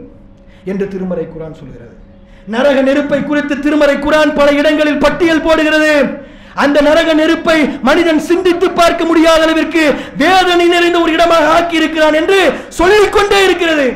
என்று 0.70 0.86
திருமறை 0.92 1.24
குரான் 1.28 1.58
சொல்கிறது. 1.60 1.94
நரக 2.54 2.78
நெருப்பை 2.88 3.20
குறித்து 3.22 3.54
திருமறை 3.58 3.96
குரான் 3.96 4.36
பல 4.38 4.48
இடங்களில் 4.60 5.02
பட்டியல் 5.04 5.46
போடுகிறது. 5.46 5.94
அந்த 6.54 6.78
நரக 6.80 7.14
நெருப்பை 7.14 7.58
மனிதன் 7.88 8.22
சிந்தித்து 8.28 8.70
பார்க்க 8.70 9.04
முடியாத 9.04 9.42
அளவிற்கு 9.42 9.82
வேதனை 10.22 10.66
நிறைந்த 10.68 11.00
ஒரு 11.00 11.12
இடமாக 11.12 11.52
ஆக்கி 11.58 11.76
இருக்கிறான் 11.76 12.18
என்று 12.20 12.38
சொல்லிக் 12.68 13.12
கொண்டே 13.12 13.44
இருக்கிறது. 13.44 13.86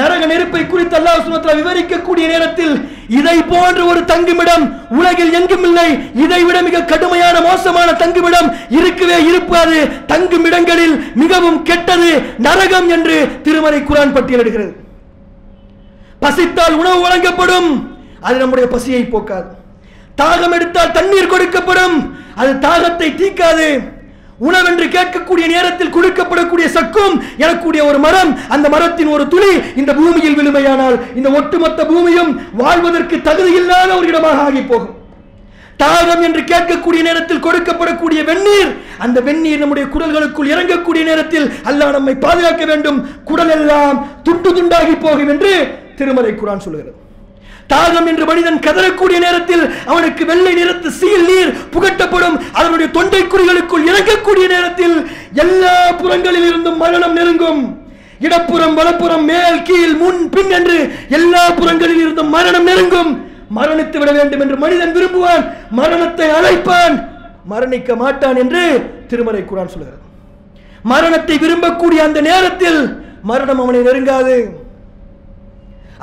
நரக 0.00 0.26
நெருப்பை 0.26 0.66
குறித்து 0.66 0.96
அல்லாஹ் 0.98 1.24
சுமத்ரா 1.24 1.54
விவரிக்கக்கூடிய 1.56 2.26
நேரத்தில் 2.26 2.74
இதை 3.08 3.42
போன்ற 3.42 3.84
ஒரு 3.84 4.04
தங்குமிடம் 4.04 4.64
உலகில் 4.98 5.32
எங்கும் 5.38 5.64
இல்லை. 5.68 5.88
இதை 6.24 6.44
விட 6.44 6.62
மிக 6.62 6.82
கடுமையான 6.82 7.40
மோசமான 7.40 7.92
தங்குமிடம் 8.02 8.48
இருக்கவே 8.68 9.18
இருப்பாது 9.24 9.78
தங்குமிடங்களில் 10.12 10.94
மிகவும் 11.14 11.62
கெட்டது 11.62 12.12
நரகம் 12.46 12.88
என்று 12.88 13.16
திருமறை 13.42 13.80
குரான் 13.80 14.14
பட்டியலிடுகிறது. 14.16 14.72
பசித்தால் 16.18 16.78
உணவு 16.82 17.00
வழங்கப்படும். 17.00 17.68
அது 18.20 18.38
நம்முடைய 18.38 18.68
பசியை 18.68 19.04
போக்காது. 19.04 19.50
தாகம் 20.20 20.54
எடுத்தால் 20.58 20.94
தண்ணீர் 20.98 21.32
கொடுக்கப்படும். 21.34 21.96
அது 22.40 22.52
தாகத்தை 22.68 23.08
தீக்காது. 23.20 23.68
உணவென்று 24.48 24.86
கேட்கக்கூடிய 24.94 25.46
நேரத்தில் 25.54 25.92
கொடுக்கப்படக்கூடிய 25.96 26.66
சக்கும் 26.76 27.14
எனக்கூடிய 27.44 27.80
ஒரு 27.88 27.98
மரம் 28.04 28.30
அந்த 28.54 28.66
மரத்தின் 28.74 29.10
ஒரு 29.14 29.24
துளி 29.32 29.52
இந்த 29.80 29.90
பூமியில் 29.98 30.38
விழுமையானால் 30.38 30.96
இந்த 31.18 31.28
ஒட்டுமொத்த 31.38 31.80
பூமியும் 31.90 32.30
வாழ்வதற்கு 32.62 33.16
தகுதியில்லாத 33.28 33.90
ஒரு 33.98 34.06
இடமாக 34.12 34.40
ஆகி 34.46 34.62
போகும். 34.70 34.96
தாகம் 35.82 36.24
என்று 36.28 36.42
கேட்கக்கூடிய 36.52 37.02
நேரத்தில் 37.08 37.44
கொடுக்கப்படக்கூடிய 37.46 38.20
வெந்நீர் 38.30 38.72
அந்த 39.04 39.20
வெந்நீர் 39.28 39.62
நம்முடைய 39.62 39.86
குடல்களுக்குள் 39.94 40.50
இறங்கக்கூடிய 40.54 41.04
நேரத்தில் 41.10 41.46
அல்லாஹ் 41.70 41.96
நம்மை 41.98 42.14
பாதுகாக்க 42.26 42.64
வேண்டும். 42.72 42.98
குடல் 43.30 43.54
எல்லாம் 43.58 44.00
துண்டு 44.26 44.52
துண்டாகி 44.58 44.96
போகும் 45.06 45.32
என்று 45.34 45.54
திருமலை 45.96 46.34
குரான் 46.42 46.64
சொல்கிறது. 46.66 46.92
தாகம் 47.72 48.08
என்று 48.10 48.24
மனிதன் 48.30 48.62
கதறக்கூடிய 48.66 49.18
நேரத்தில் 49.26 49.64
அவனுக்கு 49.92 50.22
வெள்ளை 50.30 50.52
நிறத்து 50.54 50.90
சீல் 51.00 51.26
நீர் 51.30 51.52
புகட்டப்படும். 51.74 52.36
அதனுடைய 52.52 52.88
தொண்டை 52.96 53.22
குறிகளுக்குள் 53.22 53.88
இறங்கக்கூடிய 53.90 54.46
நேரத்தில் 54.54 54.96
எல்லா 55.44 55.76
புறங்களில் 56.00 56.46
இருந்தும் 56.50 56.76
மரணம் 56.76 57.12
நெருங்கும். 57.12 57.62
இடப்புறம் 58.26 58.74
வலப்புறம் 58.74 59.24
மேல் 59.24 59.62
கீழ் 59.68 59.94
முன் 60.02 60.20
பின் 60.34 60.50
என்று 60.50 60.78
எல்லா 61.18 61.50
புறங்களில் 61.50 62.02
இருந்தும் 62.04 62.28
மரணம் 62.28 62.68
நெருங்கும். 62.70 63.12
மரணித்து 63.56 63.98
விட 63.98 64.10
வேண்டும் 64.12 64.40
என்று 64.40 64.56
மனிதன் 64.56 64.94
விரும்புவான். 64.96 65.42
மரணத்தை 65.70 66.28
அழைப்பான். 66.38 66.94
மரணிக்க 67.50 67.96
மாட்டான் 68.02 68.36
என்று 68.36 68.62
திருமறை 69.08 69.42
குரான் 69.42 69.72
சொல்கிறது. 69.74 69.98
மரணத்தை 70.92 71.36
விரும்பக்கூடிய 71.38 72.00
அந்த 72.08 72.20
நேரத்தில் 72.20 72.80
மரணம் 73.30 73.60
அவனை 73.60 73.80
நெருங்காது. 73.80 74.36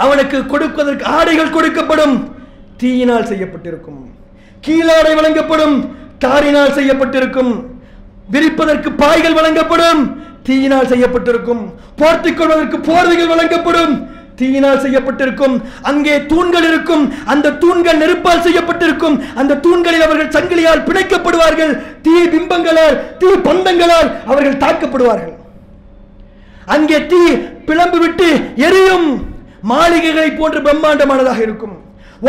அவனுக்கு 0.04 0.46
கொடுப்பதற்கு 0.46 1.06
ஆடைகள் 1.06 1.56
கொடுக்கப்படும். 1.56 2.16
தீயினால் 2.82 3.30
செய்யப்பட்டிருக்கும். 3.32 4.02
கீழாடை 4.66 5.14
வழங்கப்படும். 5.20 5.76
தாரினால் 6.24 6.76
செய்யப்பட்டிருக்கும். 6.78 7.52
விரிப்பதற்கு 8.34 8.90
பாய்கள் 8.92 9.38
வழங்கப்படும். 9.40 10.02
தீயினால் 10.48 10.92
செய்யப்பட்டிருக்கும். 10.92 11.64
போர்த்திக் 12.00 12.38
கொள்வதற்கு 12.38 12.78
போர்வைகள் 12.78 13.32
வழங்கப்படும். 13.34 13.94
தீயினால் 14.36 14.84
செய்யப்பட்டிருக்கும். 14.84 15.56
அங்கே 15.82 16.26
தூண்கள் 16.26 16.64
இருக்கும். 16.64 17.04
அந்த 17.26 17.52
தூண்கள் 17.52 18.02
நெருப்பால் 18.02 18.46
செய்யப்பட்டிருக்கும். 18.46 19.16
அந்த 19.36 19.58
தூண்களில் 19.66 20.06
அவர்கள் 20.08 20.34
சங்கிலியால் 20.36 20.86
பிணைக்கப்படுவார்கள். 20.88 21.74
தீ 22.02 22.16
பிம்பங்களால் 22.36 23.18
தீ 23.18 23.28
பந்தங்களால் 23.48 24.10
அவர்கள் 24.26 24.62
தாக்கப்படுவார்கள். 24.66 25.36
அங்கே 26.66 27.06
தீ 27.06 27.24
பிளம்பு 27.68 28.00
விட்டு 28.00 28.30
எரியும். 28.56 29.29
மாளிகைகளை 29.72 30.30
போன்று 30.40 30.60
பிரம்மாண்டமானதாக 30.66 31.42
இருக்கும். 31.48 31.76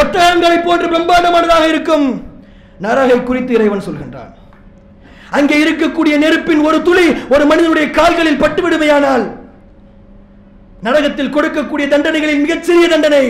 ஒட்டகங்களை 0.00 0.58
போன்று 0.68 0.86
பிரம்மாண்டமானதாக 0.92 1.64
இருக்கும். 1.72 2.06
நரகை 2.84 3.18
குறித்து 3.22 3.52
இறைவன் 3.58 3.86
சொல்கின்றான். 3.88 4.32
அங்கே 5.38 5.56
இருக்கக்கூடிய 5.64 6.14
நெருப்பின் 6.24 6.64
ஒரு 6.68 6.78
துளி 6.88 7.06
ஒரு 7.34 7.44
மனிதனுடைய 7.50 7.86
கால்களில் 7.98 8.42
பட்டு 8.42 8.60
விடுமையானால் 8.64 9.24
நரகத்தில் 10.86 11.34
கொடுக்கக்கூடிய 11.36 11.86
தண்டனைகளில் 11.92 12.42
மிகச்சிறிய 12.44 12.86
தண்டனை 12.88 13.24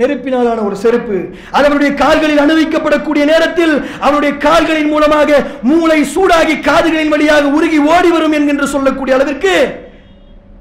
நெருப்பினாலான 0.00 0.62
ஒரு 0.68 0.76
செருப்பு. 0.84 1.18
அது 1.56 1.66
அவருடைய 1.68 1.92
கால்களில் 2.02 2.42
அனுபவிக்கப்படக்கூடிய 2.44 3.24
நேரத்தில் 3.32 3.74
அவருடைய 4.06 4.32
கால்களின் 4.46 4.90
மூலமாக 4.94 5.40
மூளை 5.70 5.98
சூடாகி 6.14 6.56
காதுகளின் 6.68 7.12
வழியாக 7.14 7.44
உருகி 7.58 7.78
ஓடி 7.94 8.10
வரும் 8.16 8.36
என்கின்ற 8.38 8.66
சொல்லக்கூடிய 8.74 9.16
அளவிற்கு 9.16 9.54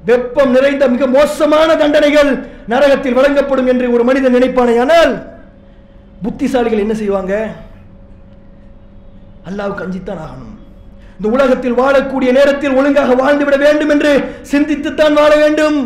வெப்பம் 0.09 0.53
நிறைந்த 0.55 0.83
மிக 0.93 1.07
மோசமான 1.17 1.69
தண்டனைகள் 1.83 2.31
நரகத்தில் 2.71 3.17
வழங்கப்படும் 3.19 3.67
என்று 3.67 3.93
ஒரு 3.95 4.03
மனிதன் 4.03 4.35
நினைப்பானேயானால் 4.35 5.13
புத்திசாலிகள் 6.25 6.83
என்ன 6.85 6.93
செய்வாங்க? 6.93 7.33
அல்லாவுக்கு 9.49 9.83
அஞ்சித்தான் 9.85 10.23
ஆகணும். 10.25 10.55
இந்த 11.17 11.29
உலகத்தில் 11.35 11.77
வாழக்கூடிய 11.81 12.31
நேரத்தில் 12.39 12.75
ஒழுங்காக 12.79 13.13
வாழ்ந்துவிட 13.21 13.57
வேண்டும் 13.57 13.89
என்று 13.89 14.11
சிந்தித்துத்தான் 14.51 15.13
வாழ 15.13 15.31
வேண்டும். 15.35 15.77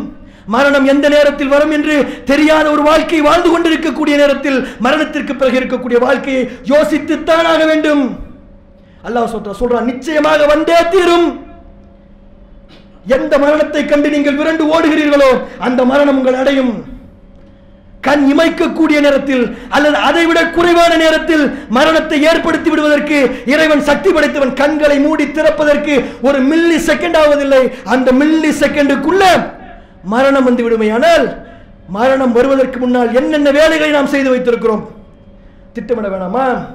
மரணம் 0.46 0.86
எந்த 0.92 1.06
நேரத்தில் 1.08 1.52
வரும் 1.54 1.70
என்று 1.70 1.96
தெரியாத 2.24 2.66
ஒரு 2.70 2.82
வாழ்க்கை 2.82 3.20
வாழ்ந்து 3.20 3.50
கொண்டிருக்கக்கூடிய 3.50 4.16
நேரத்தில் 4.16 4.58
மரணத்திற்கு 4.78 5.34
பிறகு 5.36 5.60
இருக்கக்கூடிய 5.60 5.98
வாழ்க்கையை 6.06 6.42
யோசித்துத்தான் 6.72 7.48
ஆக 7.52 7.62
வேண்டும். 7.70 8.02
அல்லாஹ் 9.06 9.52
சொல்றான் 9.60 9.88
நிச்சயமாக 9.92 10.46
வந்தே 10.46 10.78
தீரும். 10.90 11.28
எந்த 13.06 13.38
மரணத்தை 13.38 13.84
கண்டு 13.84 14.08
நீங்கள் 14.10 14.36
விரண்டு 14.36 14.64
ஓடுகிறீர்களோ 14.74 15.30
அந்த 15.58 15.84
மரணம் 15.84 16.16
உங்கள் 16.16 16.34
அடையும். 16.34 17.00
கண் 18.00 18.22
இமைக்கக்கூடிய 18.32 19.00
நேரத்தில் 19.00 19.56
அல்லது 19.68 19.96
அதைவிட 19.96 20.50
குறைவான 20.50 20.96
நேரத்தில் 20.96 21.44
மரணத்தை 21.68 22.22
ஏற்படுத்தி 22.22 22.70
விடுவதற்கு 22.70 23.18
இறைவன் 23.46 23.82
சக்தி 23.82 24.12
படைத்தவன் 24.12 24.54
கண்களை 24.54 24.98
மூடி 24.98 25.24
திறப்பதற்கு 25.24 26.04
ஒரு 26.22 26.38
மில்லி 26.40 26.78
செகண்ட் 26.90 27.18
ஆவதில்லை. 27.22 27.72
அந்த 27.84 28.12
மில்லி 28.12 28.50
செகண்டுக்குள்ள 28.62 29.24
மரணம் 30.02 30.44
வந்து 30.44 30.62
விடுமையானால் 30.68 31.36
மரணம் 31.88 32.32
வருவதற்கு 32.32 32.78
முன்னால் 32.78 33.14
என்னென்ன 33.14 33.50
வேலைகளை 33.50 33.90
நாம் 33.90 34.06
செய்து 34.06 34.30
வைத்திருக்கிறோம்? 34.34 34.84
திட்டமிட 35.72 36.08
வேணாமா? 36.08 36.66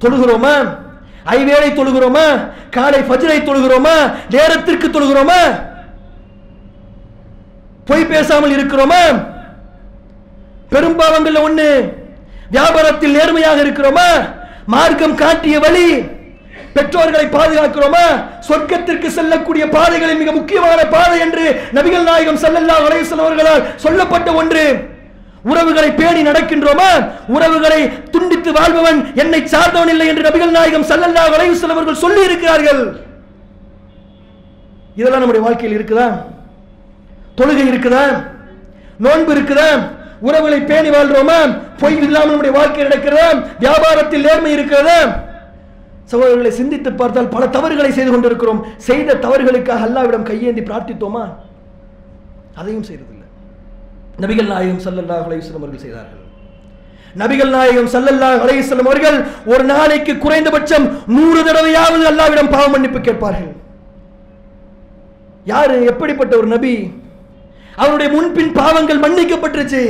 தொழுகிறோமா? 0.00 0.76
ஐவேளை 1.24 1.72
தொழுகிறோமா? 1.72 2.50
காலை 2.70 3.00
ஃபஜ்ரை 3.00 3.42
தொழுகிறோமா? 3.42 4.12
நேரத்திற்கு 4.30 4.88
தொழுகிறோமா? 4.88 5.40
பொய் 7.84 8.06
பேசாமல் 8.06 8.50
இருக்கிறோமா? 8.50 9.02
பெரும்பாவங்கள்ல 10.72 11.42
ஒண்ணு 11.48 11.92
வியாபாரத்தில் 12.50 13.16
நேர்மையாக 13.18 13.60
இருக்கிறோமா? 13.60 14.08
மார்க்கம் 14.66 15.14
காட்டிய 15.14 15.58
வழி 15.58 16.02
பெற்றோர்களை 16.74 17.26
பாதுகாக்கிறோமா? 17.26 18.24
சொர்க்கத்திற்கு 18.48 19.06
செல்லக்கூடிய 19.06 19.68
பாதைகளில் 19.68 20.16
மிக 20.16 20.32
முக்கியமான 20.32 20.84
பாதை 20.84 21.20
என்று 21.20 21.70
நபிகள் 21.72 22.02
நாயகம் 22.02 22.36
ஸல்லல்லாஹு 22.36 22.86
அலைஹி 22.88 23.02
வஸல்லம் 23.04 23.26
அவர்களால் 23.26 23.66
சொல்லப்பட்ட 23.76 24.32
ஒன்று. 24.32 24.91
உறவுகளை 25.50 25.90
பேணி 25.92 26.22
நடக்கின்றோமா? 26.22 26.90
உறவுகளை 27.26 27.80
துண்டித்து 28.10 28.52
வாழ்பவன் 28.52 29.14
என்னை 29.14 29.46
சார்ந்தவன் 29.46 29.88
இல்லை 29.88 30.06
என்று 30.08 30.26
நபிகள் 30.28 30.56
நாயகம் 30.56 30.88
சல்லல்லா 30.90 31.24
வளைவு 31.30 31.54
வஸல்லம் 31.54 32.02
சொல்லி 32.04 32.22
இருக்கிறார்கள் 32.24 32.82
இதெல்லாம் 34.94 35.22
நம்முடைய 35.22 35.46
வாழ்க்கையில் 35.46 35.76
இருக்குதா? 35.78 36.06
தொழுகை 37.40 37.66
இருக்குதா? 37.72 38.04
நோன்பு 38.98 39.32
இருக்குதா? 39.34 39.68
உறவுகளை 40.20 40.60
பேணி 40.60 40.90
வாழ்றோமா? 40.90 41.38
பொய் 41.80 41.96
இல்லாமல் 41.96 42.28
நம்முடைய 42.28 42.56
வாழ்க்கை 42.58 42.84
நடக்கிறதா? 42.84 43.28
வியாபாரத்தில் 43.60 44.26
நேர்மை 44.26 44.52
இருக்கிறதா? 44.52 44.98
சகோதரர்களை 46.10 46.48
சிந்தித்து 46.48 46.92
பார்த்தால் 46.92 47.28
பல 47.28 47.46
தவறுகளை 47.46 47.92
செய்து 47.92 48.10
கொண்டிருக்கிறோம். 48.10 48.66
செய்த 48.76 49.14
தவறுகளுக்காக 49.14 49.86
அல்லாவிடம் 49.88 50.28
கையேந்தி 50.30 50.60
பிரார்த்தித்தோமா? 50.60 51.24
அதையும் 52.54 52.82
செய்தது. 52.82 53.11
நபிகள் 54.20 54.50
நாயகம் 54.52 54.82
சல்லல்லாஹ் 54.86 55.24
அலைஹி 55.26 55.42
அவர்கள் 55.58 55.82
செய்தார்கள். 55.84 56.22
நபிகள் 57.20 57.52
நாயகம் 57.56 57.90
சல்லல்லாஹ் 57.94 58.42
அலைஹி 58.44 58.62
அவர்கள் 58.84 59.18
ஒரு 59.52 59.64
நாளைக்கு 59.72 60.12
குறைந்தபட்சம் 60.24 60.86
நூறு 61.16 61.40
தடவையாவது 61.48 62.04
அல்லாவிடம் 62.10 62.52
பாவ 62.54 62.66
மன்னிப்பு 62.74 63.00
கேட்பார்கள். 63.00 63.52
யாரு? 65.52 65.76
எப்படிப்பட்ட 65.92 66.32
ஒரு 66.40 66.48
நபி? 66.54 66.74
அவருடைய 67.82 68.08
முன்பின் 68.16 68.52
பாவங்கள் 68.60 69.02
மன்னிக்கப்பட்டுருச்சு. 69.04 69.82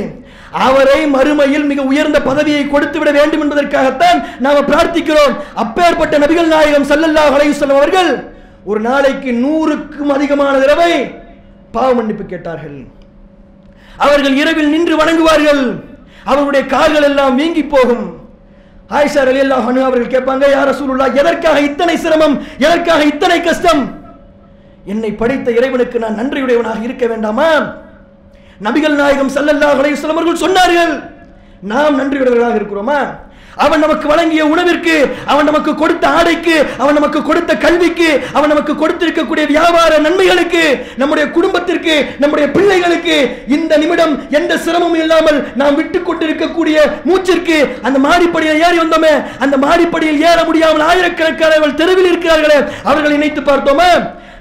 அவரை 0.67 0.99
மறுமையில் 1.15 1.69
மிக 1.69 1.81
உயர்ந்த 1.91 2.17
பதவியை 2.29 2.63
கொடுத்து 2.67 2.97
விட 2.99 3.11
வேண்டும் 3.11 3.43
என்பதற்காகத்தான் 3.43 4.19
நாம 4.45 4.63
பிரார்த்திக்கிறோம். 4.69 5.33
அப்பேற்பட்ட 5.63 6.17
நபிகள் 6.23 6.51
நாயகம் 6.55 6.89
சல்லல்லா 6.91 7.23
அலைஹி 7.35 7.53
அவர்கள் 7.77 8.11
ஒரு 8.71 8.79
நாளைக்கு 8.89 9.31
நூறுக்கும் 9.43 10.13
அதிகமான 10.15 10.53
தடவை 10.59 10.91
பாவ 11.75 11.89
மன்னிப்பு 11.99 12.25
கேட்டார்கள். 12.25 12.77
அவர்கள் 14.05 14.35
இரவில் 14.41 14.73
நின்று 14.73 14.95
வணங்குவார்கள். 15.01 15.63
அவருடைய 16.31 16.63
கால்கள் 16.73 17.07
எல்லாம் 17.09 17.37
வீங்கி 17.39 17.63
போகும். 17.73 18.05
ஆயிஷா 18.97 19.21
ரலியல்லாஹு 19.29 19.65
ஹனு 19.67 19.81
அவர்கள் 19.89 20.13
கேட்பாங்க 20.13 20.45
யார் 20.55 20.77
சூருல்லா 20.79 21.07
எதற்காக 21.21 21.57
இத்தனை 21.69 21.95
சிரமம்? 22.03 22.35
எதற்காக 22.65 23.01
இத்தனை 23.11 23.37
கஷ்டம்? 23.47 23.83
என்னை 24.91 25.11
படைத்த 25.21 25.47
இறைவனுக்கு 25.57 25.97
நான் 26.03 26.19
நன்றியுடையவனாக 26.21 26.81
இருக்க 26.87 27.05
வேண்டாமா? 27.11 27.49
நபிகள் 28.65 28.99
நாயகம் 29.01 29.33
ஸல்லல்லாஹு 29.35 29.79
அலைஹி 29.81 29.95
வஸல்லம் 29.95 30.19
அவர்கள் 30.19 30.43
சொன்னார்கள் 30.45 30.93
நாம் 31.71 31.99
நன்றியுடையவர்களாக 32.01 32.59
இருக்கிறோமா? 32.59 32.99
அவன் 33.63 33.83
நமக்கு 33.83 34.05
வழங்கிய 34.11 34.43
உணவிற்கு 34.53 34.95
அவன் 35.31 35.47
நமக்கு 35.49 35.71
கொடுத்த 35.81 36.05
ஆடைக்கு 36.19 36.55
அவன் 36.81 36.97
நமக்கு 36.99 37.21
கொடுத்த 37.29 37.51
கல்விக்கு 37.65 38.09
அவன் 38.37 38.51
நமக்கு 38.53 38.75
கொடுத்திருக்கக்கூடிய 38.81 39.45
வியாபார 39.53 39.99
நன்மைகளுக்கு 40.05 40.63
நம்முடைய 41.01 41.25
குடும்பத்திற்கு 41.37 41.95
நம்முடைய 42.23 42.47
பிள்ளைகளுக்கு 42.55 43.17
இந்த 43.57 43.77
நிமிடம் 43.83 44.15
எந்த 44.39 44.57
சிரமமும் 44.65 44.99
இல்லாமல் 45.03 45.39
நாம் 45.61 45.77
விட்டு 45.81 46.01
கொண்டிருக்கக்கூடிய 46.01 46.77
மூச்சிற்கு 47.09 47.59
அந்த 47.81 47.99
மாடிப்படியில் 48.07 48.63
ஏறி 48.67 48.79
வந்தோமே 48.83 49.13
அந்த 49.45 49.57
மாடிப்படியில் 49.65 50.21
ஏற 50.31 50.39
முடியாமல் 50.49 50.87
ஆயிரக்கணக்கானவர்கள் 50.89 51.79
தெருவில் 51.81 52.11
இருக்கிறார்களே 52.11 52.59
அவர்களை 52.89 53.15
நினைத்து 53.17 53.41
பார்த்தோமே. 53.41 53.91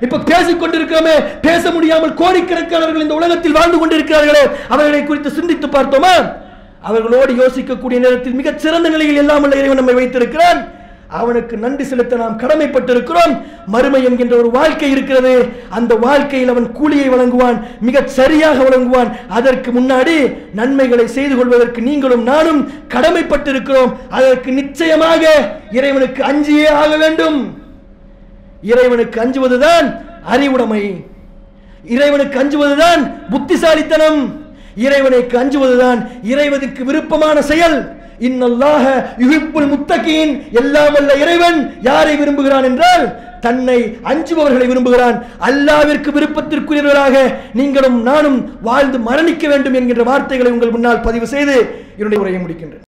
இப்ப 0.05 0.19
பேசிக் 0.31 0.61
கொண்டிருக்கிறோமே 0.61 1.17
பேச 1.47 1.71
முடியாமல் 1.71 2.15
கோடிக்கணக்கானவர்கள் 2.21 3.05
இந்த 3.07 3.15
உலகத்தில் 3.15 3.59
வாழ்ந்து 3.59 3.79
கொண்டிருக்கிறார்களே 3.79 4.45
அவர்களை 4.69 5.03
குறித்து 5.05 5.31
சிந்தித்து 5.31 5.69
பார்த்தோமா. 5.69 6.15
அவர்களோடு 6.83 7.35
யோசிக்கக்கூடிய 7.35 7.99
நேரத்தில் 7.99 8.33
மிகச் 8.33 8.59
சிறந்த 8.59 8.89
நிலையில் 8.89 9.17
எல்லாம் 9.17 9.43
உள்ள 9.43 9.57
இறைவன் 9.57 9.77
நம்மை 9.77 9.95
வைத்திருக்கிறான். 9.95 10.81
அவனுக்கு 11.09 11.57
நன்றி 11.57 11.85
செலுத்த 11.85 12.17
நாம் 12.17 12.39
கடமைப்பட்டிருக்கிறோம். 12.39 13.43
மறுமை 13.67 14.05
என்கின்ற 14.05 14.37
ஒரு 14.37 14.51
வாழ்க்கை 14.51 14.91
இருக்கிறது. 14.91 15.47
அந்த 15.69 15.95
வாழ்க்கையில் 15.95 16.49
அவன் 16.49 16.73
கூலியை 16.73 17.09
வழங்குவான் 17.09 17.67
மிகச் 17.81 18.09
சரியாக 18.09 18.63
வழங்குவான். 18.63 19.17
அதற்கு 19.29 19.71
முன்னாடி 19.71 20.37
நன்மைகளை 20.55 21.07
செய்து 21.07 21.37
கொள்வதற்கு 21.37 21.83
நீங்களும் 21.83 22.23
நானும் 22.23 22.71
கடமைப்பட்டிருக்கிறோம். 22.89 23.93
அதற்கு 24.11 24.53
நிச்சயமாக 24.53 25.53
இறைவனுக்கு 25.71 26.23
அஞ்சியே 26.25 26.69
ஆக 26.69 26.97
வேண்டும். 26.97 27.59
இறைவனுக்கு 28.63 29.21
அஞ்சுவதுதான் 29.21 30.01
அறிவுடைமை. 30.25 31.05
இறைவனுக்கு 31.85 32.45
அஞ்சுவதுதான் 32.45 33.13
புத்திசாலித்தனம். 33.31 34.42
இறைவனுக்கு 34.77 35.37
அஞ்சுவதுதான் 35.39 36.01
இறைவதற்கு 36.23 36.85
விருப்பமான 36.85 37.43
செயல். 37.43 38.01
இன்னல்லாக 38.29 38.87
யுகிப்புல் 39.19 39.71
முத்தகியின் 39.73 40.33
எல்லாம் 40.53 40.97
இறைவன் 41.23 41.59
யாரை 41.83 42.17
விரும்புகிறான் 42.17 42.65
என்றால் 42.65 43.05
தன்னை 43.41 43.79
அஞ்சுபவர்களை 44.11 44.67
விரும்புகிறான். 44.67 45.17
அல்லாவிற்கு 45.49 46.11
விருப்பத்திற்குரியவர்களாக 46.17 47.17
நீங்களும் 47.53 48.03
நானும் 48.03 48.39
வாழ்ந்து 48.63 48.99
மரணிக்க 48.99 49.49
வேண்டும் 49.49 49.75
என்கின்ற 49.75 50.03
வார்த்தைகளை 50.03 50.53
உங்கள் 50.53 50.71
முன்னால் 50.71 51.01
பதிவு 51.01 51.27
செய்து 51.27 51.57
என்னுடைய 51.97 52.23
உரையை 52.25 52.43
முடிக்கின்றேன். 52.43 52.87